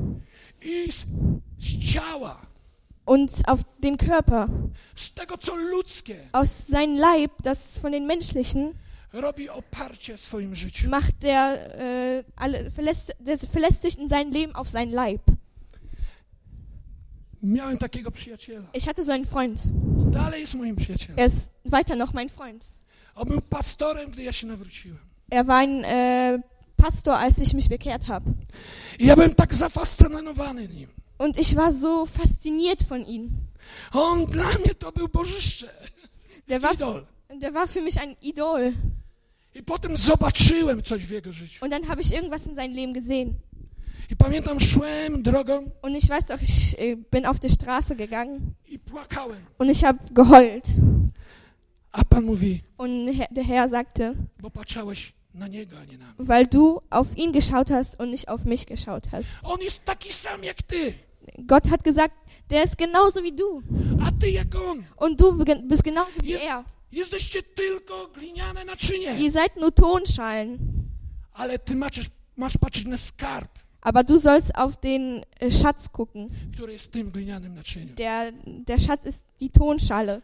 z, 1.60 1.94
ciała, 1.94 2.38
und 3.06 3.32
auf 3.48 3.60
den 3.84 3.98
Körper, 3.98 4.50
z 4.96 5.14
tego 5.14 5.38
co 5.38 5.56
ludzkie, 5.56 6.20
aus 6.32 6.68
seinem 6.68 6.98
Leib, 6.98 7.32
das 7.44 7.80
von 7.80 7.92
den 7.92 8.06
menschlichen, 8.06 8.74
robi 9.14 9.50
oparcie 9.50 10.18
w 10.18 10.22
swoim 10.22 10.56
życiu. 10.56 10.90
macht 10.90 11.24
der, 11.24 11.76
äh, 11.80 12.24
alle, 12.36 12.72
verlässt, 12.72 13.14
der 13.20 13.38
verlässt 13.38 13.82
sich 13.82 13.98
in 14.00 14.10
sein 14.10 14.32
Leben 14.32 14.56
auf 14.56 14.70
seinen 14.70 14.92
Leib. 14.92 15.22
Miałem 17.42 17.78
takiego 17.78 18.12
przyjaciela. 18.12 18.68
Ich 18.74 18.88
hatte 18.88 19.06
so 19.06 19.12
einen 19.12 19.26
Freund. 19.26 19.62
On 20.00 20.12
dalej 20.12 20.42
jest 20.42 20.54
moim 20.54 20.76
przyjacielem. 20.76 21.20
Er 21.20 21.28
ist 21.28 21.52
weiter 21.64 21.96
noch 21.96 22.14
mein 22.14 22.30
Freund. 22.30 22.66
On 23.16 23.28
był 23.28 23.42
pastorem, 23.42 24.12
gdy 24.12 24.24
ja 24.24 24.34
się 24.34 24.48
nawróciłem. 24.48 24.98
Er 25.32 25.46
war 25.46 25.58
ein 25.58 25.84
äh, 25.84 26.40
Pastor, 26.78 27.14
als 27.14 27.38
ich 27.40 27.54
mich 27.54 27.70
bekehrt 27.70 28.08
habe. 28.08 28.34
Ja 29.00 29.16
byłem 29.16 29.36
tak 29.36 29.54
zafascynowany 29.54 30.68
nim. 30.68 30.90
Und 31.18 31.38
ich 31.38 31.56
war 31.56 31.72
so 31.74 32.06
fasziniert 32.06 32.84
von 32.84 33.06
ihm. 33.06 33.30
On 33.94 34.26
dla 34.26 34.50
mnie 34.50 34.76
to 34.80 34.92
był 34.92 35.08
bożyszcze, 35.08 35.68
Der 36.48 36.62
war, 36.62 36.74
idol. 36.74 37.06
der 37.42 37.54
war 37.54 37.68
für 37.68 37.82
mich 37.82 37.98
ein 38.02 38.16
Idol. 38.22 38.74
I 39.56 39.64
potem 39.64 39.98
zobaczyłem 39.98 40.84
coś 40.84 41.06
w 41.06 41.10
jego 41.12 41.34
życiu. 41.34 41.66
Und 41.66 41.72
dann 41.72 41.88
habe 41.88 42.02
ich 42.02 42.12
irgendwas 42.14 42.46
in 42.48 42.56
seinem 42.56 42.76
Leben 42.76 42.94
gesehen. 42.94 43.34
I 44.12 44.16
pamiętam, 44.16 44.60
szłem 44.60 45.24
drogą 45.24 45.72
Und 45.82 45.96
ich 45.98 46.10
weiß 46.10 46.26
doch, 46.28 46.42
ich 46.42 46.80
äh, 46.80 46.96
bin 47.12 47.26
auf 47.26 47.40
die 47.40 47.50
Straße 47.50 47.96
gegangen 47.96 48.54
i 48.68 48.80
płakałem. 48.80 49.40
und 49.58 49.70
ich 49.72 49.84
habe 49.84 50.00
geheult. 50.14 50.66
A 51.92 52.04
Pan 52.04 52.24
mówi, 52.26 52.62
Und 52.78 53.10
Herr- 53.16 53.28
der 53.34 53.44
Herr 53.46 53.70
sagte, 53.70 54.14
bo 54.40 54.50
patrzałeś 54.52 55.14
na 55.34 55.48
niego, 55.48 55.78
a 55.80 55.86
nie 55.86 55.98
na 55.98 56.06
mnie. 56.06 56.16
weil 56.28 56.46
du 56.48 56.82
auf 56.90 57.08
ihn 57.18 57.32
geschaut 57.32 57.70
hast 57.72 58.00
und 58.00 58.12
nicht 58.12 58.30
auf 58.30 58.46
mich 58.46 58.66
geschaut 58.66 59.08
hast. 59.12 59.28
On 59.44 59.62
jest 59.62 59.86
taki 59.86 60.14
sam 60.14 60.44
jak 60.44 60.62
ty, 60.64 60.94
Gott 61.48 61.70
hat 61.70 61.84
gesagt, 61.84 62.14
der 62.50 62.64
ist 62.64 62.78
genauso 62.78 63.24
wie 63.24 63.32
du. 63.36 63.62
on. 64.56 64.86
Und 64.98 65.20
du 65.20 65.38
bist 65.68 65.84
genauso 65.84 66.12
wie 66.22 66.30
Je- 66.34 66.38
er. 66.46 66.66
Ihr 69.20 69.32
seid 69.32 69.58
nur 69.58 69.74
Tonschalen. 69.74 70.92
Aber 73.82 74.04
du 74.04 74.18
sollst 74.18 74.56
auf 74.56 74.78
den 74.80 75.24
äh, 75.40 75.52
Schatz 75.52 75.92
gucken. 75.92 76.32
Der, 77.98 78.32
der 78.32 78.80
Schatz 78.80 79.06
ist 79.06 79.24
die 79.40 79.50
Tonschale. 79.50 80.22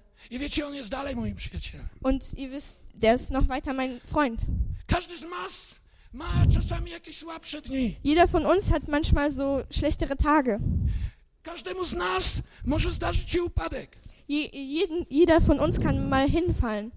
Und 2.03 2.23
ihr 2.37 2.51
wisst, 2.51 2.79
der 2.93 3.15
ist 3.15 3.31
noch 3.31 3.47
weiter 3.49 3.73
mein 3.73 3.99
Freund. 4.05 4.39
Każdy 4.87 5.15
z 5.15 5.25
nas 5.29 5.75
Jeder 8.03 8.27
von 8.27 8.45
uns 8.45 8.71
hat 8.71 8.87
manchmal 8.87 9.31
so 9.31 9.63
schlechtere 9.69 10.17
Tage. 10.17 10.59
Je, 14.27 14.49
jeden, 14.53 15.05
jeder 15.09 15.41
von 15.41 15.59
uns 15.59 15.79
kann 15.79 16.09
mal 16.09 16.27
hinfallen. 16.29 16.91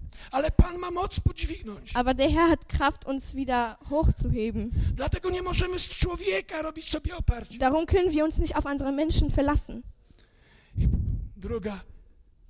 Aber 1.93 2.13
der 2.13 2.29
Herr 2.29 2.49
hat 2.49 2.69
Kraft, 2.69 3.05
uns 3.05 3.35
wieder 3.35 3.77
hochzuheben. 3.89 4.71
Darum 7.59 7.85
können 7.85 8.11
wir 8.11 8.23
uns 8.23 8.37
nicht 8.37 8.55
auf 8.55 8.65
andere 8.65 8.91
Menschen 8.91 9.31
verlassen. 9.31 9.83
Druga, 11.41 11.83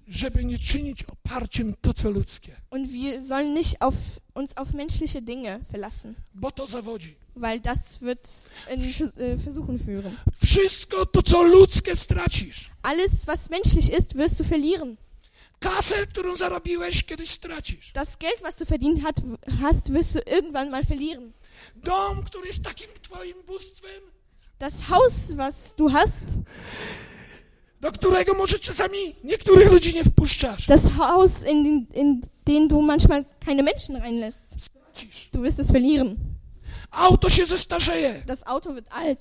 żeby 0.08 0.46
nie 0.46 0.60
czynić 0.60 1.04
oparciem 1.04 1.74
to, 1.82 1.94
co 1.94 2.10
ludzkie, 2.10 2.56
Und 2.70 2.92
wir 2.92 3.24
sollen 3.24 3.54
nicht 3.54 3.82
auf, 3.82 3.94
uns 4.34 4.58
auf 4.58 4.74
menschliche 4.74 5.22
Dinge 5.22 5.60
verlassen, 5.72 6.16
bo 6.34 6.52
to 6.52 6.68
zawodzi. 6.68 7.16
weil 7.36 7.60
das 7.62 8.02
wird 8.02 8.28
in 8.74 8.82
äh, 8.82 9.38
Versuchen 9.38 9.80
führen. 9.80 10.18
Wszystko 10.44 11.06
to, 11.06 11.22
co 11.22 11.44
ludzkie 11.44 11.96
stracisz. 11.96 12.70
Alles, 12.84 13.28
was 13.28 13.50
menschlich 13.50 13.92
ist, 13.94 14.16
wirst 14.16 14.40
du 14.40 14.44
verlieren. 14.44 14.98
Kasę, 15.60 16.08
którą 16.08 16.38
zarobiłeś, 16.38 17.04
kiedyś 17.04 17.30
stracisz. 17.30 17.92
Das 17.94 18.18
Geld, 18.18 18.42
was 18.42 18.56
du 18.56 18.66
verdient 18.66 19.02
hat, 19.04 19.16
hast, 19.62 19.92
wirst 19.94 20.16
du 20.16 20.20
irgendwann 20.26 20.70
mal 20.70 20.84
verlieren. 20.84 21.32
Dom, 21.76 22.24
który 22.24 22.48
jest 22.48 22.62
takim 22.64 22.88
twoim 23.02 23.36
bóstwem, 23.48 24.02
Das 24.60 24.82
Haus, 24.90 25.36
was 25.36 25.76
du 25.78 25.90
hast, 25.90 26.24
do 27.82 27.92
którego 27.92 28.34
może 28.34 28.60
czasami 28.60 28.98
niektórych 29.24 29.72
ludzi 29.72 29.94
nie 29.94 30.04
wpuszczasz. 30.04 30.68
das 30.68 30.90
Haus, 30.90 31.44
in, 31.44 31.86
in 31.94 32.22
den 32.46 32.68
du 32.68 32.82
manchmal 32.82 33.26
keine 33.46 33.64
Menschen 33.64 33.96
reinlässt, 33.96 34.56
Stracisz. 34.58 35.30
du 35.34 35.42
wirst 35.42 35.60
es 35.60 35.72
verlieren. 35.72 36.16
Auto 36.92 37.30
się 37.30 37.46
zestarzeje. 37.46 38.24
Das 38.26 38.48
Auto 38.48 38.74
wird 38.74 38.86
alt. 38.92 39.20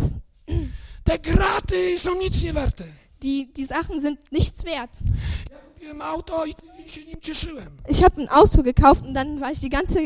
Te 1.05 1.19
graty 1.19 1.99
są 1.99 2.15
nic 2.15 2.43
nie 2.43 2.53
warte. 2.53 2.85
Die, 3.23 3.47
die 3.47 3.67
Sachen 3.67 4.01
sind 4.03 4.33
nichts 4.33 4.65
wert. 4.65 4.91
Ja 5.51 5.57
kupiłem 5.85 6.03
auto 6.03 6.47
i 6.47 6.55
tydzień 6.55 6.89
się 6.89 7.05
nim 7.05 7.21
cieszyłem. 7.21 7.71
Ich 7.89 8.01
habe 8.01 8.23
ein 8.23 8.29
Auto 8.31 8.63
gekauft 8.63 9.03
und 9.03 9.15
dann 9.15 9.41
war 9.41 9.53
ich 9.53 9.61
die 9.61 9.69
ganze 9.69 10.01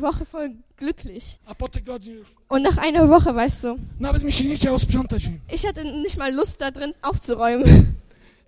Woche 0.00 0.24
voll 0.24 0.50
glücklich. 0.76 1.38
A 1.46 1.54
po 1.54 1.68
tygodniu 1.68 2.14
już 2.14 2.28
Und 2.48 2.62
nach 2.62 2.78
einer 2.78 3.08
Woche 3.08 3.34
war 3.34 3.46
ich 3.46 3.54
so, 3.54 3.76
nawet 4.00 4.22
mi 4.22 4.32
się 4.32 4.44
nie 4.44 4.56
chciało 4.56 4.78
sprzątać 4.78 5.22
ich 5.52 5.62
hatte 5.62 5.84
nicht 5.84 6.16
mal 6.16 6.34
Lust 6.34 6.60
da 6.60 6.70
drin 6.70 6.94
aufzuräumen. 7.02 7.84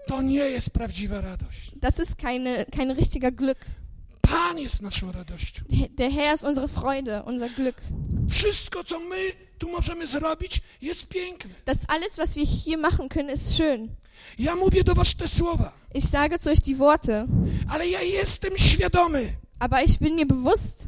To 0.06 0.22
nie 0.22 0.50
jest 0.50 0.70
prawdziwa 0.70 1.20
radość. 1.20 1.72
Das 1.76 1.98
ist 1.98 2.16
keine, 2.16 2.64
kein 2.64 2.90
richtiger 2.90 3.32
Glück. 3.32 3.58
Pan 4.20 4.58
jest 4.58 4.82
naszą 4.82 5.12
radością. 5.12 5.62
Der 5.90 6.10
Herr 6.10 6.34
ist 6.34 6.44
unsere 6.44 6.68
Freude, 6.68 7.22
unser 7.22 7.50
Glück. 7.50 7.76
Wszystko, 8.30 8.84
co 8.84 8.98
my 9.00 9.16
tu 9.58 9.68
możemy 9.68 10.06
zrobić, 10.06 10.60
jest 10.82 11.06
piękne. 11.06 11.50
Das 11.64 11.78
alles, 11.88 12.16
was 12.16 12.36
wir 12.36 12.46
hier 12.46 12.78
machen 12.78 13.08
können, 13.08 13.34
ist 13.34 13.56
schön. 13.56 13.88
Ja 14.38 14.56
mówię 14.56 14.84
do 14.84 14.94
was 14.94 15.14
te 15.14 15.28
słowa, 15.28 15.72
Ich 15.94 16.04
sage 16.04 16.38
zu 16.38 16.50
euch 16.50 16.60
die 16.60 16.76
Worte, 16.76 17.26
ale 17.68 17.88
ja 17.88 18.02
jestem 18.02 18.58
świadomy, 18.58 19.36
aber 19.58 19.82
ich 19.84 19.98
bin 19.98 20.16
mir 20.16 20.26
bewusst, 20.26 20.86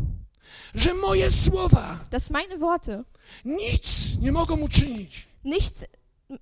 że 0.74 0.94
moje 0.94 1.30
słowa 1.32 1.98
dass 2.10 2.30
meine 2.30 2.58
Worte 2.58 3.04
nic 3.44 3.82
nie 4.20 4.32
mogą 4.32 4.60
uczynić, 4.60 5.26
nichts 5.44 5.84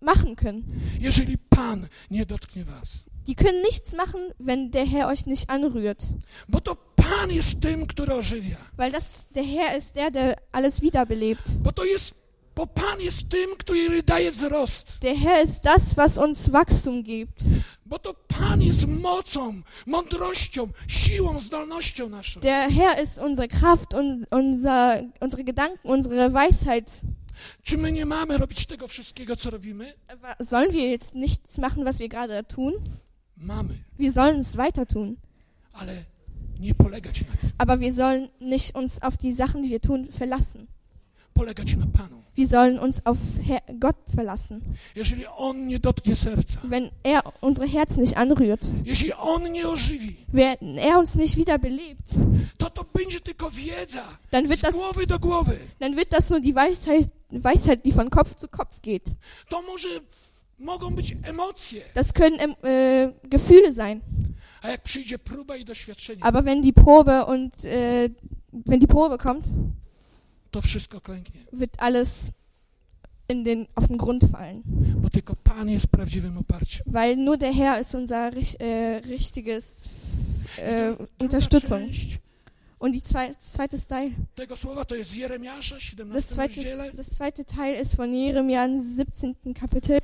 machen 0.01 0.37
können. 0.37 0.63
jeżeli 1.01 1.39
Pan 1.39 1.89
nie 2.11 2.27
dotknie 2.27 2.65
was. 2.65 2.89
Die 3.27 3.35
können 3.35 3.63
nichts 3.63 3.93
machen, 3.93 4.21
wenn 4.39 4.71
der 4.71 4.87
Herr 4.87 5.09
euch 5.09 5.27
nicht 5.27 5.51
anrührt. 5.51 6.05
Bo 6.49 6.61
to 6.61 6.77
Pan 6.97 7.31
jest 7.31 7.61
tym, 7.61 7.87
który 7.87 8.15
ożywia. 8.15 8.57
Weil 8.77 8.93
das 8.93 9.27
der 9.35 9.45
Herr 9.45 9.79
ist 9.79 9.95
der, 9.95 10.11
der 10.13 10.37
alles 10.53 10.81
wiederbelebt. 10.81 11.59
Bo 11.63 11.73
to 11.73 11.85
jest, 11.85 12.15
bo 12.61 12.67
Pan 12.67 13.01
jest 13.01 13.29
tym, 13.29 13.57
który 13.59 14.03
daje 14.03 14.31
wzrost. 14.31 14.99
Der 15.01 15.17
Herr 15.17 15.45
ist 15.45 15.61
das, 15.65 15.95
was 15.97 16.19
uns 16.19 16.49
Wachstum 16.51 17.03
gibt. 17.03 17.43
Bo 17.87 17.99
to 17.99 18.15
Pan 18.15 18.63
jest 18.63 18.87
mocą, 18.87 19.63
mądrością, 19.87 20.69
siłą, 20.89 21.41
zdolnością 21.41 22.09
naszą. 22.09 22.41
Der 22.41 22.71
Herr 22.71 23.03
ist 23.03 23.19
unsere 23.19 23.49
Kraft 23.49 23.95
und 23.95 24.27
unser, 24.31 25.03
unsere 25.21 25.45
Gedanken, 25.45 25.79
unsere 25.83 26.31
Weisheit. 26.31 27.01
Czy 27.63 27.79
my 27.79 27.93
nie 27.93 28.07
mamy 28.07 28.39
robić 28.39 28.67
tego 28.67 28.89
wszystkiego, 28.89 29.37
co 29.37 29.51
robimy? 29.51 29.95
Sollen 30.49 30.73
wir 30.73 30.91
jetzt 30.91 31.15
nichts 31.15 31.59
machen, 31.59 31.85
was 31.85 31.99
wir 31.99 32.09
gerade 32.09 32.45
tun? 32.45 32.73
Mamy, 33.37 33.75
Wir 33.99 34.13
sollen 34.13 34.41
es 34.41 34.57
weiter 34.57 34.87
tun. 34.87 35.17
ale 35.73 36.05
nie 36.59 36.75
polegać 36.75 37.21
na 37.21 37.37
tym. 37.41 37.51
Aber 37.59 37.81
wir 37.81 37.93
sollen 37.95 38.29
nicht 38.41 38.75
uns 38.75 39.03
auf 39.03 39.17
die 39.17 39.33
Sachen, 39.35 39.63
die 39.63 39.71
wir 39.71 39.81
tun, 39.81 40.09
verlassen. 40.13 40.67
Polegać 41.35 41.77
na 41.77 41.87
Panu. 41.87 42.20
Wir 42.37 42.49
sollen 42.49 42.79
uns 42.79 43.05
auf 43.07 43.19
Herr 43.43 43.61
Gott 43.81 43.97
verlassen. 44.15 44.63
Jeżeli 44.95 45.27
On 45.37 45.67
nie 45.67 45.79
dotknie 45.81 46.17
serca, 46.17 46.59
Wenn 46.63 46.91
er 47.03 47.23
unsere 47.41 47.67
Herzen 47.67 48.01
nicht 48.03 48.17
anrührt, 48.17 48.61
jeśli 48.85 49.13
On 49.15 49.43
nie 49.53 49.67
ożywi, 49.69 50.17
wenn 50.33 50.79
er 50.79 50.99
uns 50.99 51.15
nicht 51.15 51.37
wiederbelebt, 51.37 52.09
to 52.59 52.71
to 52.71 52.85
będzie 52.85 53.21
tylko 53.21 53.51
wiedza 53.51 54.03
dann 54.31 54.49
wird 54.49 54.63
das, 54.63 54.75
głowy 54.75 55.07
do 55.07 55.19
głowy. 55.19 55.59
dann 55.81 55.97
wird 55.97 56.13
das 56.13 56.31
nur 56.31 56.41
die 56.41 56.55
Weisheit, 56.55 57.09
Weisheit, 57.31 57.85
die 57.85 57.93
von 57.93 58.11
Kopf 58.11 58.35
zu 58.37 58.49
Kopf 58.49 58.81
geht. 58.81 59.05
To 59.49 59.63
może 59.63 59.89
mogą 60.59 60.91
być 60.95 61.17
emocje, 61.23 61.83
Das 61.95 62.13
können 62.15 62.39
äh, 62.63 63.13
Gefühle 63.29 63.73
sein. 63.73 64.01
Aber 66.21 66.45
wenn 66.45 66.63
die 66.63 66.73
Probe 66.73 67.25
und 67.27 67.65
äh, 67.65 68.11
wenn 68.53 68.81
die 68.81 68.87
Probe 68.87 69.17
kommt, 69.19 69.45
to 70.51 70.63
wszystko 70.63 71.01
klęknie. 71.01 71.41
wird 71.53 71.83
alles 71.83 72.31
in 73.29 73.45
den, 73.45 73.67
auf 73.75 73.89
den 73.89 73.97
Grund 73.99 74.25
fallen. 74.33 74.63
Bo 75.03 75.11
tylko 75.11 75.37
Pan 75.37 75.69
jest 75.69 75.87
prawdziwym 75.87 76.39
oparciem. 76.39 76.83
Weil 76.87 77.17
nur 77.17 77.39
der 77.39 77.53
Herr 77.55 77.81
ist 77.81 77.95
unser 77.95 78.33
äh, 78.33 79.01
richtiges 79.07 79.89
äh, 80.59 80.97
Unterstützung. 81.19 81.81
część 81.81 82.19
Und 82.79 82.93
die 82.95 83.03
zwei, 83.03 83.29
das 83.29 83.53
zweite 83.53 83.79
Teil, 83.87 84.11
tego 84.35 84.57
słowa 84.57 84.85
to 84.85 84.95
jest 84.95 85.15
Jeremiasza, 85.17 85.75
das 85.75 85.83
17 85.83 86.35
zweite, 86.35 86.55
rozdziale. 86.57 86.93
das 86.93 87.07
zweite 87.07 87.45
Teil 87.45 87.81
ist 87.83 87.95
von 87.97 88.15
Jeremia 88.15 88.67
im 88.67 88.81
17. 88.97 89.35
Kapitel. 89.61 89.99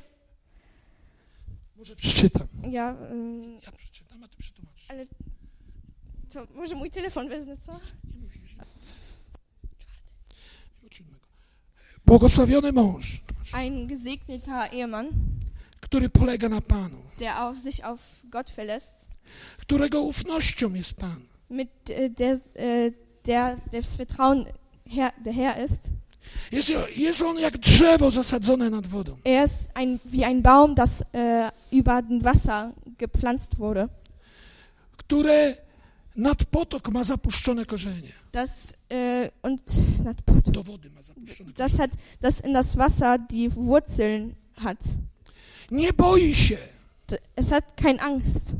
Może 1.77 1.95
przeczytam. 1.95 2.47
Ja, 2.69 2.95
ähm, 3.11 3.59
Ja 3.65 3.71
przeczytam, 3.71 4.23
a 4.23 4.27
ty 4.27 4.37
przetłumaczysz. 4.37 4.87
to 6.33 6.47
może 6.55 6.75
mój 6.75 6.89
telefon 6.91 7.29
wezmę, 7.29 7.57
co? 7.65 7.79
Błogosławiony 12.07 12.71
mąż, 12.71 13.21
Ein 13.53 13.87
gesegneter 13.87 14.53
Ehemann, 14.73 15.07
który 15.81 16.09
polega 16.09 16.49
na 16.49 16.61
Panu, 16.61 16.97
der 17.19 17.37
auf 17.37 17.59
sich 17.59 17.85
auf 17.85 17.99
Gott 18.23 18.49
verlässt, 18.49 19.07
którego 19.57 20.01
ufnością 20.01 20.73
jest 20.73 20.93
Pan. 20.93 21.21
mit 21.49 21.69
äh, 21.89 22.09
der, 22.09 22.37
äh, 22.55 22.91
der 23.25 23.57
das 23.71 23.95
Vertrauen 23.95 24.45
Herr, 24.85 25.11
der 25.25 25.33
Herr 25.33 25.63
ist. 25.65 25.89
Jest, 26.51 26.69
jest 26.95 27.21
on 27.21 27.39
jak 27.39 27.57
drzewo 27.57 28.11
zasadzone 28.11 28.69
nad 28.69 28.87
wodą, 28.87 29.17
Er 29.23 29.45
ist 29.45 29.71
ein, 29.73 29.99
wie 30.05 30.25
ein 30.25 30.41
Baum, 30.41 30.75
das 30.75 31.01
äh, 31.13 31.51
über 31.71 32.01
dem 32.01 32.23
Wasser 32.23 32.73
gepflanzt 32.97 33.59
wurde, 33.59 33.89
które 34.97 35.57
nad 36.17 36.45
potok 36.45 36.89
ma 36.91 37.03
zapuszczone 37.03 37.65
korzenie. 37.65 38.11
das 38.31 38.73
äh, 38.89 39.29
und 39.41 39.61
not, 40.05 40.17
Do 40.51 40.63
wody 40.63 40.89
ma 40.89 41.01
zapuszczone 41.01 41.51
das 41.53 41.71
korzenie. 41.71 41.81
hat, 41.81 41.91
das 42.21 42.39
in 42.41 42.53
das 42.53 42.77
Wasser 42.77 43.17
die 43.31 43.49
Wurzeln 43.55 44.35
hat. 44.57 44.79
Nie 45.71 45.93
boi 45.93 46.35
się, 46.35 46.57
Es 47.35 47.51
hat 47.51 47.75
keine 47.83 47.99
Angst. 48.01 48.53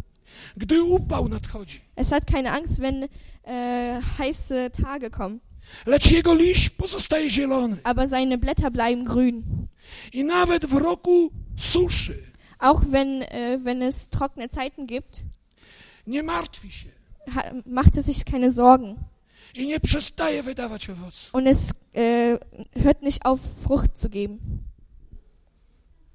gdy 0.58 0.84
upał 0.84 1.30
nadchodzi, 1.30 1.82
Es 1.96 2.10
hat 2.12 2.26
keine 2.28 2.52
Angst, 2.52 2.80
wenn 2.82 3.04
äh, 3.44 4.02
heiße 4.18 4.70
Tage 4.72 5.10
kommen. 5.10 5.40
lecz 5.86 6.12
jego 6.12 6.34
liść 6.34 6.70
pozostaje 6.70 7.30
zielony. 7.30 7.78
Aber 7.84 8.08
seine 8.08 8.38
Blätter 8.38 8.72
bleiben 8.72 9.06
grün. 9.06 9.44
I 10.14 10.24
nawet 10.24 10.66
w 10.66 10.74
roku 10.74 11.32
suszy 11.58 12.28
Auch 12.60 12.82
wenn, 12.92 13.22
äh, 13.24 13.60
wenn 13.64 13.82
es 13.82 14.10
trockene 14.10 14.50
Zeiten 14.50 14.88
gibt, 14.88 15.24
nie 16.08 16.24
martwi 16.24 16.72
się 16.72 16.90
ha 17.36 17.44
macht 17.66 17.98
er 17.98 18.04
sich 18.04 18.26
keine 18.26 18.52
Sorgen. 18.52 18.98
Und 21.32 21.48
es 21.48 21.72
äh, 21.94 22.38
hört 22.74 23.02
nicht 23.02 23.26
auf, 23.26 23.40
Frucht 23.64 23.98
zu 23.98 24.10
geben. 24.10 24.64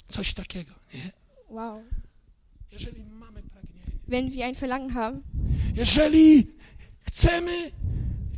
Coś 0.09 0.35
takiego, 0.35 0.72
nie? 0.92 1.12
Wow. 1.48 1.81
Jeżeli 2.70 3.05
mamy 3.05 3.42
pragnienie, 3.42 3.98
Wenn 4.07 4.31
wir 4.33 4.46
ein 4.46 4.55
Verlangen 4.55 4.94
haben, 4.94 5.22
jeżeli 5.75 6.46
chcemy 7.07 7.72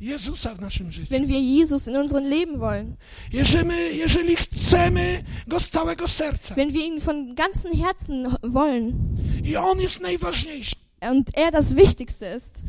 Jezusa 0.00 0.54
w 0.54 0.60
naszym 0.60 0.90
życiu, 0.90 1.10
wenn 1.10 1.26
wir 1.28 1.40
Jesus 1.40 1.88
in 1.88 1.96
unserem 1.96 2.24
Leben 2.24 2.60
wollen, 2.60 2.96
jeżeli, 3.32 3.98
jeżeli 3.98 4.37
chcemy 4.37 5.24
Go 5.46 5.60
z 5.60 5.70
całego 5.70 6.08
serca 6.08 6.54
wenn 6.54 6.72
wir 6.72 6.84
ihn 6.84 7.00
von 7.00 7.34
ganzem 7.34 7.72
Herzen 7.72 8.28
wollen 8.42 9.16
i 9.44 9.56
On 9.56 9.80
jest 9.80 10.00
najważniejszy, 10.00 10.76
und 11.10 11.36
er 11.36 11.50
das 11.50 11.76
Wichtigste 11.76 12.26
ist. 12.26 12.62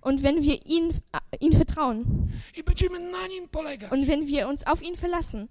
Und 0.00 0.22
wenn 0.22 0.42
wir 0.42 0.66
ihn, 0.66 0.90
äh, 0.90 1.36
ihn 1.40 1.52
vertrauen. 1.52 2.32
und 3.90 4.08
wenn 4.08 4.26
wir 4.26 4.48
uns 4.48 4.66
auf 4.66 4.82
ihn 4.82 4.96
verlassen. 4.96 5.48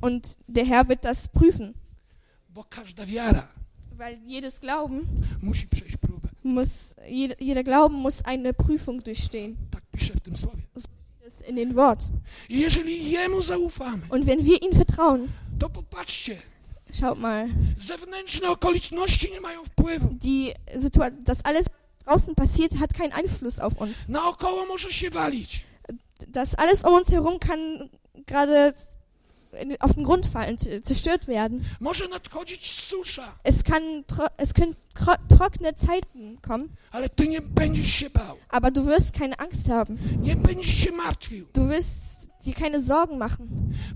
Und 0.00 0.36
der 0.46 0.64
Herr 0.64 0.88
wird 0.88 1.04
das 1.04 1.28
prüfen, 1.28 1.74
weil 3.96 4.18
jedes 4.26 4.60
Glauben 4.60 5.24
muss, 6.42 6.96
jeder, 7.06 7.62
Glauben 7.62 7.96
muss 7.96 8.24
eine 8.24 8.52
Prüfung 8.52 9.02
durchstehen. 9.02 9.58
Słowie. 10.36 10.62
Das 10.74 10.84
ist 11.26 11.42
in 11.48 11.56
den 11.56 11.74
Wort. 11.74 12.04
Und 14.08 14.26
wenn 14.26 14.44
wir 14.44 14.62
ihm 14.62 14.72
vertrauen, 14.72 15.28
to 15.58 15.68
popatrzcie, 15.68 16.38
schaut 16.92 17.18
mal, 17.18 17.48
zewnętrzne 17.80 18.50
okoliczności 18.50 19.30
nie 19.32 19.40
mają 19.40 19.64
wpływu. 19.64 20.08
die 20.12 20.54
Situation, 20.80 21.24
das 21.24 21.38
alles 21.44 21.66
draußen 22.04 22.34
passiert, 22.34 22.74
hat 22.74 22.94
keinen 22.94 23.12
Einfluss 23.12 23.58
auf 23.60 23.80
uns. 23.80 23.96
Naokoło 24.08 24.66
może 24.66 24.92
się 24.92 25.10
walić, 25.10 25.64
Das 26.28 26.54
alles 26.58 26.84
um 26.84 26.94
uns 26.94 27.08
herum 27.08 27.38
kann 27.38 27.88
gerade 28.26 28.74
auf 29.80 29.94
den 29.94 30.04
Grund 30.04 30.26
fallen, 30.26 30.56
zerstört 30.84 31.26
werden. 31.26 31.64
może 31.80 32.08
nadchodzić 32.08 32.80
susza, 32.80 33.34
Es 33.44 33.62
kann, 33.62 34.04
es 34.36 34.52
können 34.54 34.74
tro 34.94 35.14
trockene 35.28 35.72
Zeiten 35.76 36.38
kommen, 36.40 36.68
ale 36.92 37.08
Ty 37.08 37.28
nie 37.28 37.40
będziesz 37.40 37.90
się 37.90 38.10
bał, 38.10 38.36
aber 38.48 38.72
du 38.72 38.84
wirst 38.84 39.12
keine 39.18 39.36
Angst 39.36 39.68
haben. 39.68 39.98
nie 40.22 40.36
będziesz 40.36 40.74
się 40.74 40.92
martwił, 40.92 41.46
Du 41.54 41.68
wirst 41.68 42.28
dir 42.44 42.54
keine 42.54 42.82
Sorgen 42.82 43.18
machen, 43.18 43.48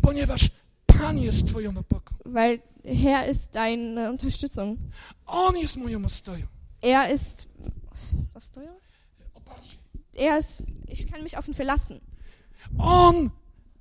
ponieważ 0.03 0.51
Pan 0.87 1.19
jest 1.19 1.47
Twoją 1.49 1.71
opoką. 1.79 2.15
weil 2.25 2.59
Herr 2.85 3.27
ist 3.29 3.55
deine 3.55 4.11
Unterstützung. 4.11 4.79
On 5.27 5.57
jest 5.57 5.77
moją 5.77 6.05
ostoją. 6.05 6.47
Er 6.83 7.11
ist, 7.15 7.47
was 8.35 8.51
teuer? 8.51 8.75
Oparcie. 9.35 9.79
Er 10.15 10.39
ist, 10.39 10.67
ich 10.89 11.07
kann 11.07 11.23
mich 11.23 11.39
auf 11.39 11.49
ihn 11.49 11.55
verlassen. 11.55 12.01
On 12.79 13.31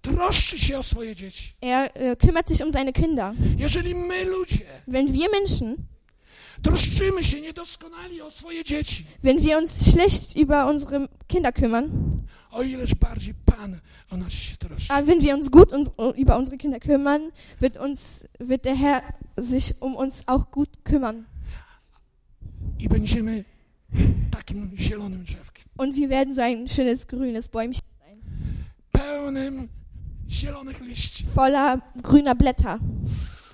troszczy 0.02 0.60
się 0.60 0.80
o 0.80 0.84
swoje 0.84 1.16
dzieci. 1.16 1.54
Er 1.62 1.96
äh, 1.96 2.16
kümmert 2.16 2.48
sich 2.48 2.64
um 2.64 2.72
seine 2.72 2.94
Kinder. 2.94 3.34
Jeżeli 3.58 3.96
my 3.96 4.26
ludzie 4.26 4.66
Wenn 4.88 5.14
wir 5.14 5.30
Menschen, 5.32 5.78
troszczymy 6.62 7.24
się 7.24 7.42
niedoskonali 7.42 8.22
o 8.22 8.32
swoje 8.32 8.64
dzieci, 8.64 9.06
wenn 9.24 9.40
wir 9.40 9.58
uns 9.58 9.92
schlecht 9.92 10.36
über 10.36 10.68
unsere 10.70 11.08
Kinder 11.28 11.54
kümmern, 11.54 11.90
o 12.52 12.64
ileż 12.64 12.96
bardziej 12.96 13.34
Aber 14.90 15.08
wenn 15.08 15.22
wir 15.22 15.36
uns 15.36 15.52
gut 15.52 15.72
uns, 15.72 15.92
über 16.16 16.38
unsere 16.38 16.58
Kinder 16.58 16.80
kümmern, 16.80 17.32
wird 17.60 17.78
uns, 17.78 18.26
wird 18.40 18.66
der 18.66 18.76
Herr 18.76 19.04
sich 19.38 19.82
um 19.82 19.96
uns 19.96 20.28
auch 20.28 20.52
gut 20.52 20.84
kümmern. 20.84 21.26
Und 25.78 25.96
wir 25.96 26.10
werden 26.10 26.34
so 26.34 26.42
ein 26.42 26.68
schönes 26.68 27.08
grünes 27.08 27.50
Bäumchen 27.50 27.82
sein. 28.00 28.22
Voller 31.34 31.82
grüner 32.02 32.36
Blätter, 32.36 32.80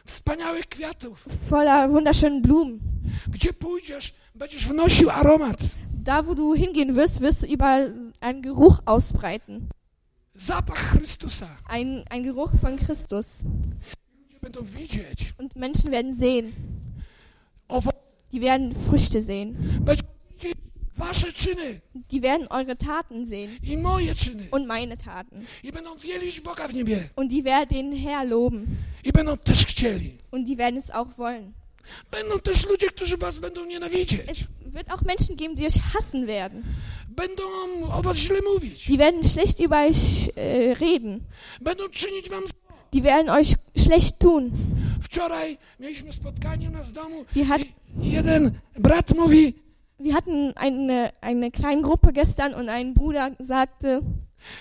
wspaniałych 0.06 0.70
kwiatów. 0.70 1.26
voller 1.50 1.90
wunderschönen 1.90 2.42
Blumen. 2.42 2.80
Gdzie 3.28 3.54
pójdziesz, 3.54 4.14
będziesz 4.36 4.66
wnosił 4.68 5.10
aromat. 5.10 5.58
Da, 5.94 6.24
wo 6.24 6.36
du 6.36 6.54
hingehen 6.54 6.96
wirst, 6.96 7.22
wirst 7.22 7.44
du 7.44 7.48
überall 7.48 7.94
einen 8.22 8.42
Geruch 8.42 8.82
ausbreiten. 8.86 9.70
Ein, 11.68 12.04
ein 12.10 12.24
Geruch 12.24 12.52
von 12.62 12.78
Christus. 12.78 13.40
Und 15.38 15.56
Menschen 15.56 15.92
werden 15.92 16.16
sehen, 16.16 16.54
die 18.32 18.42
werden 18.42 18.72
Früchte 18.72 19.22
sehen, 19.22 19.58
wasze 20.98 21.32
czyny 21.34 21.82
die 22.12 22.22
werden 22.22 22.48
eure 22.50 22.76
Taten 22.76 23.28
sehen 23.28 23.58
i 23.64 23.78
moje 23.78 24.16
czyny. 24.16 24.48
und 24.52 24.68
meine 24.68 24.98
Taten. 24.98 25.46
I 25.64 25.72
będą 25.72 25.96
wielbić 25.98 26.42
Boga 26.42 26.68
w 26.68 26.74
niebie. 26.74 27.10
Und 27.16 27.32
die 27.32 27.44
werden 27.44 27.92
den 27.92 27.94
Herr 28.04 28.26
loben 28.28 28.66
I 29.04 29.12
będą 29.12 29.38
też 29.38 29.66
chcieli. 29.66 30.18
und 30.32 30.48
die 30.48 30.58
werden 30.58 30.80
es 30.80 30.90
auch 30.92 31.18
wollen. 31.18 31.54
Będą 32.12 32.40
też 32.40 32.66
ludzie, 32.66 32.88
którzy 32.88 33.18
was 33.18 33.40
będą 33.40 33.66
nienawidzieć. 33.66 34.22
Es 34.28 34.38
wird 34.74 34.90
auch 34.92 35.02
Menschen 35.06 35.36
geben, 35.36 35.56
die 35.56 35.66
euch 35.66 35.80
hassen 35.94 36.28
werden. 36.28 36.64
Będą 37.18 37.44
o 37.92 38.02
was 38.02 38.18
źle 38.18 38.40
mówić. 38.54 38.88
Die 38.88 38.98
werden 38.98 39.24
schlecht 39.24 39.60
über 39.60 39.78
euch 39.88 40.30
äh, 40.36 40.80
reden. 40.80 41.20
Będą 41.62 41.90
czynić 41.90 42.30
wam 42.30 42.44
zło. 42.48 42.78
Die 42.94 43.02
werden 43.02 43.30
euch 43.30 43.56
schlecht 43.78 44.20
tun. 44.20 44.52
Wczoraj 45.02 45.58
mieliśmy 45.80 46.14
spotkanie 46.14 46.68
u 46.68 46.72
nas 46.72 46.90
w 46.90 46.92
domu 46.92 47.26
Wir, 47.36 47.46
hat, 47.46 47.62
jeden 48.02 48.52
brat 48.80 49.16
mówi, 49.16 49.54
wir 50.00 50.14
hatten 50.14 50.54
eine, 50.56 51.12
eine 51.22 51.52
kleine 51.52 51.82
Gruppe 51.82 52.14
gestern 52.14 52.54
und 52.54 52.70
ein 52.70 52.94
Bruder 52.94 53.32
sagte, 53.40 54.02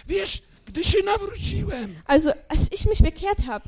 wiesz, 0.06 0.42
gdy 0.76 0.84
się 0.84 1.02
nawróciłem, 1.04 1.94
also 2.06 2.32
als 2.48 2.72
ich 2.72 2.86
mich 2.86 3.02
bekehrt 3.02 3.42
habe, 3.46 3.64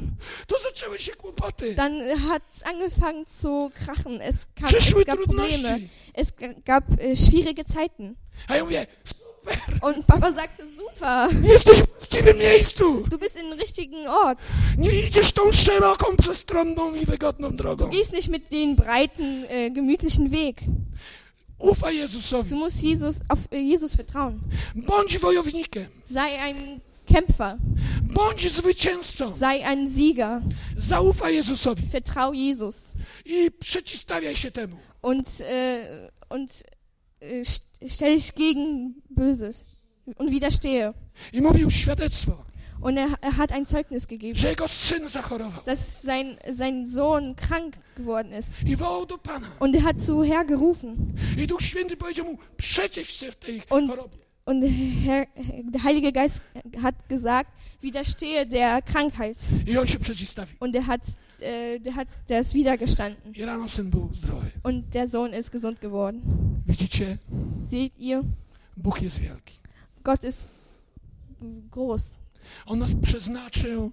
to 0.46 0.56
zaczęły 0.62 0.98
się 0.98 1.12
kłopoty. 1.12 1.74
dann 1.74 2.16
hat 2.28 2.42
es 2.56 2.62
angefangen 2.66 3.24
zu 3.28 3.70
krachen. 3.74 4.20
Es, 4.22 4.36
kam, 4.54 4.68
Przyszły 4.68 5.00
es 5.00 5.06
gab 5.06 5.16
Probleme. 5.18 5.78
Es 6.14 6.32
gab 6.64 6.84
äh, 6.90 7.16
schwierige 7.16 7.64
Zeiten. 7.64 8.14
A 8.48 8.56
ja 8.56 8.64
mówię, 8.64 8.86
super, 9.04 9.59
Und 9.82 10.06
Papa 10.06 10.32
sagte, 10.32 10.62
super, 10.76 11.30
jesteś 11.42 11.78
w 11.78 11.86
właściwym 11.96 12.38
miejscu. 12.38 13.04
du 13.11 13.18
bist 13.18 13.36
im 13.40 13.52
richtigen 13.61 14.06
Ort. 14.09 14.40
Nie 14.78 15.00
idziesz 15.09 15.32
tą 15.32 15.52
szeroką, 15.52 16.16
przestronną 16.16 16.94
i 16.94 17.06
wygodną 17.06 17.50
drogą. 17.56 17.84
Du 17.84 17.90
gehst 17.96 18.12
nicht 18.12 18.28
mit 18.28 18.48
den 18.50 18.76
breiten, 18.76 19.44
äh, 19.44 19.70
gemütlichen 19.72 20.30
Weg. 20.30 20.61
Ufaj 21.59 21.96
Jezusowi. 21.96 22.50
Du 22.50 22.56
musst 22.56 22.82
Jesus, 22.82 23.16
auf 23.28 23.38
äh, 23.50 23.56
Jesus 23.62 23.96
vertrauen. 23.96 24.40
Bądź 24.74 25.18
wojownikiem. 25.18 25.86
Sei 26.12 26.38
ein 26.40 26.80
Kämpfer. 27.14 27.56
Bądź 28.02 28.52
zwycięzcą. 28.52 29.36
Sei 29.36 29.62
ein 29.62 29.90
Sieger. 29.98 30.40
Zaufaj 30.76 31.34
Jezusowi 31.34 31.82
Vertrau 31.86 32.32
Jesus. 32.34 32.92
i 33.24 33.50
przeciwstawiaj 33.61 34.36
się 34.36 34.50
temu. 34.50 34.76
Und, 35.02 35.26
äh, 35.40 36.11
und 36.28 36.50
äh, 37.20 37.42
st- 37.44 37.88
stell 37.88 38.16
dich 38.16 38.34
gegen 38.34 38.94
Böses. 39.11 39.64
Und 40.16 40.30
widerstehe. 40.30 40.94
I 41.32 41.40
mówił 41.40 41.70
świadectwo, 41.70 42.44
Und 42.80 42.96
er, 42.98 43.09
er 43.20 43.36
hat 43.36 43.52
ein 43.52 43.66
Zeugnis 43.66 44.06
gegeben, 44.06 44.38
dass 45.66 46.02
sein, 46.02 46.36
sein 46.56 46.86
Sohn 46.86 47.34
krank 47.36 47.74
geworden 47.96 48.32
ist. 48.32 48.54
Und 49.59 49.74
er 49.74 49.82
hat 49.82 49.98
zu 50.00 50.22
Herr 50.24 50.44
gerufen. 50.44 51.14
I 51.36 51.46
Und 54.49 54.62
der 54.62 55.84
Heilige 55.84 56.11
Geist 56.11 56.40
hat 56.82 56.94
gesagt, 57.07 57.51
widerstehe 57.82 58.46
der 58.46 58.80
Krankheit. 58.80 59.36
Und 60.59 60.74
er 60.74 60.86
hat, 60.86 61.03
äh, 61.40 61.78
der 61.78 61.94
hat, 61.94 62.09
der 62.30 62.40
ist 62.40 62.55
wiedergestanden. 62.55 63.34
Und 64.62 64.94
der 64.94 65.07
Sohn 65.07 65.34
ist 65.34 65.53
gesund 65.53 65.82
geworden. 65.82 66.62
Widzicie? 66.64 67.18
Seht 67.68 67.92
ihr, 67.99 68.24
Bóg 68.74 69.03
jest 69.03 69.20
wielki. 69.20 69.61
Gott 70.03 70.24
ist 70.24 70.49
groß. 71.70 72.05
On 72.66 72.78
nas 72.78 72.94
przeznaczył, 73.03 73.92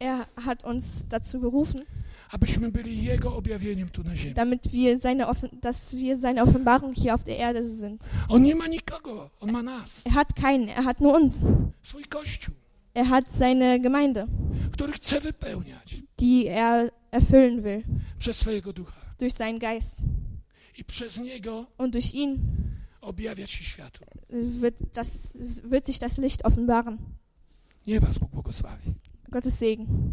Er 0.00 0.26
hat 0.36 0.64
uns 0.64 1.06
dazu 1.08 1.40
berufen, 1.40 1.84
abyśmy 2.30 2.70
byli 2.72 3.04
Jego 3.04 3.36
objawieniem 3.36 3.88
tu 3.88 4.04
na 4.04 4.16
ziemi. 4.16 4.34
damit 4.34 4.68
wir 4.72 5.00
seine, 5.00 5.28
Offen 5.28 5.48
dass 5.60 5.92
wir 5.96 6.16
seine 6.16 6.42
Offenbarung 6.42 6.94
hier 6.94 7.14
auf 7.14 7.24
der 7.24 7.36
Erde 7.38 7.68
sind. 7.68 8.04
On 8.28 8.42
nie 8.42 8.54
ma 8.54 8.66
nikogo, 8.66 9.30
On 9.40 9.50
ma 9.52 9.62
nas. 9.62 10.00
Er 10.04 10.14
hat 10.14 10.34
keinen, 10.36 10.68
er 10.68 10.84
hat 10.84 11.00
nur 11.00 11.14
uns. 11.14 11.34
Swój 11.82 12.04
Kościół, 12.04 12.54
Er 12.94 13.06
hat 13.06 13.24
seine 13.32 13.80
Gemeinde, 13.80 14.26
który 14.72 14.92
chce 14.92 15.20
wypełniać 15.20 16.02
die 16.20 16.48
er 16.50 16.90
erfüllen 17.12 17.62
will 17.62 17.82
przez 18.18 18.36
swojego 18.38 18.72
ducha. 18.72 18.96
durch 19.18 19.34
seinen 19.34 19.58
Geist. 19.58 20.02
I 20.78 20.84
przez 20.84 21.16
Niego 21.18 21.66
Und 21.78 21.92
durch 21.94 22.14
ihn 22.14 22.38
objawiać 23.00 23.50
się 23.50 23.64
światu. 23.64 24.04
wird, 24.30 24.74
das, 24.94 25.32
wird 25.64 25.86
sich 25.86 25.98
das 25.98 26.18
Licht 26.18 26.44
offenbaren. 26.44 26.98
Nie 27.86 28.00
was 28.00 28.18
Bóg 28.18 28.30
błogosławi. 28.30 28.94
Gottes 29.30 29.58
Segen. 29.58 30.12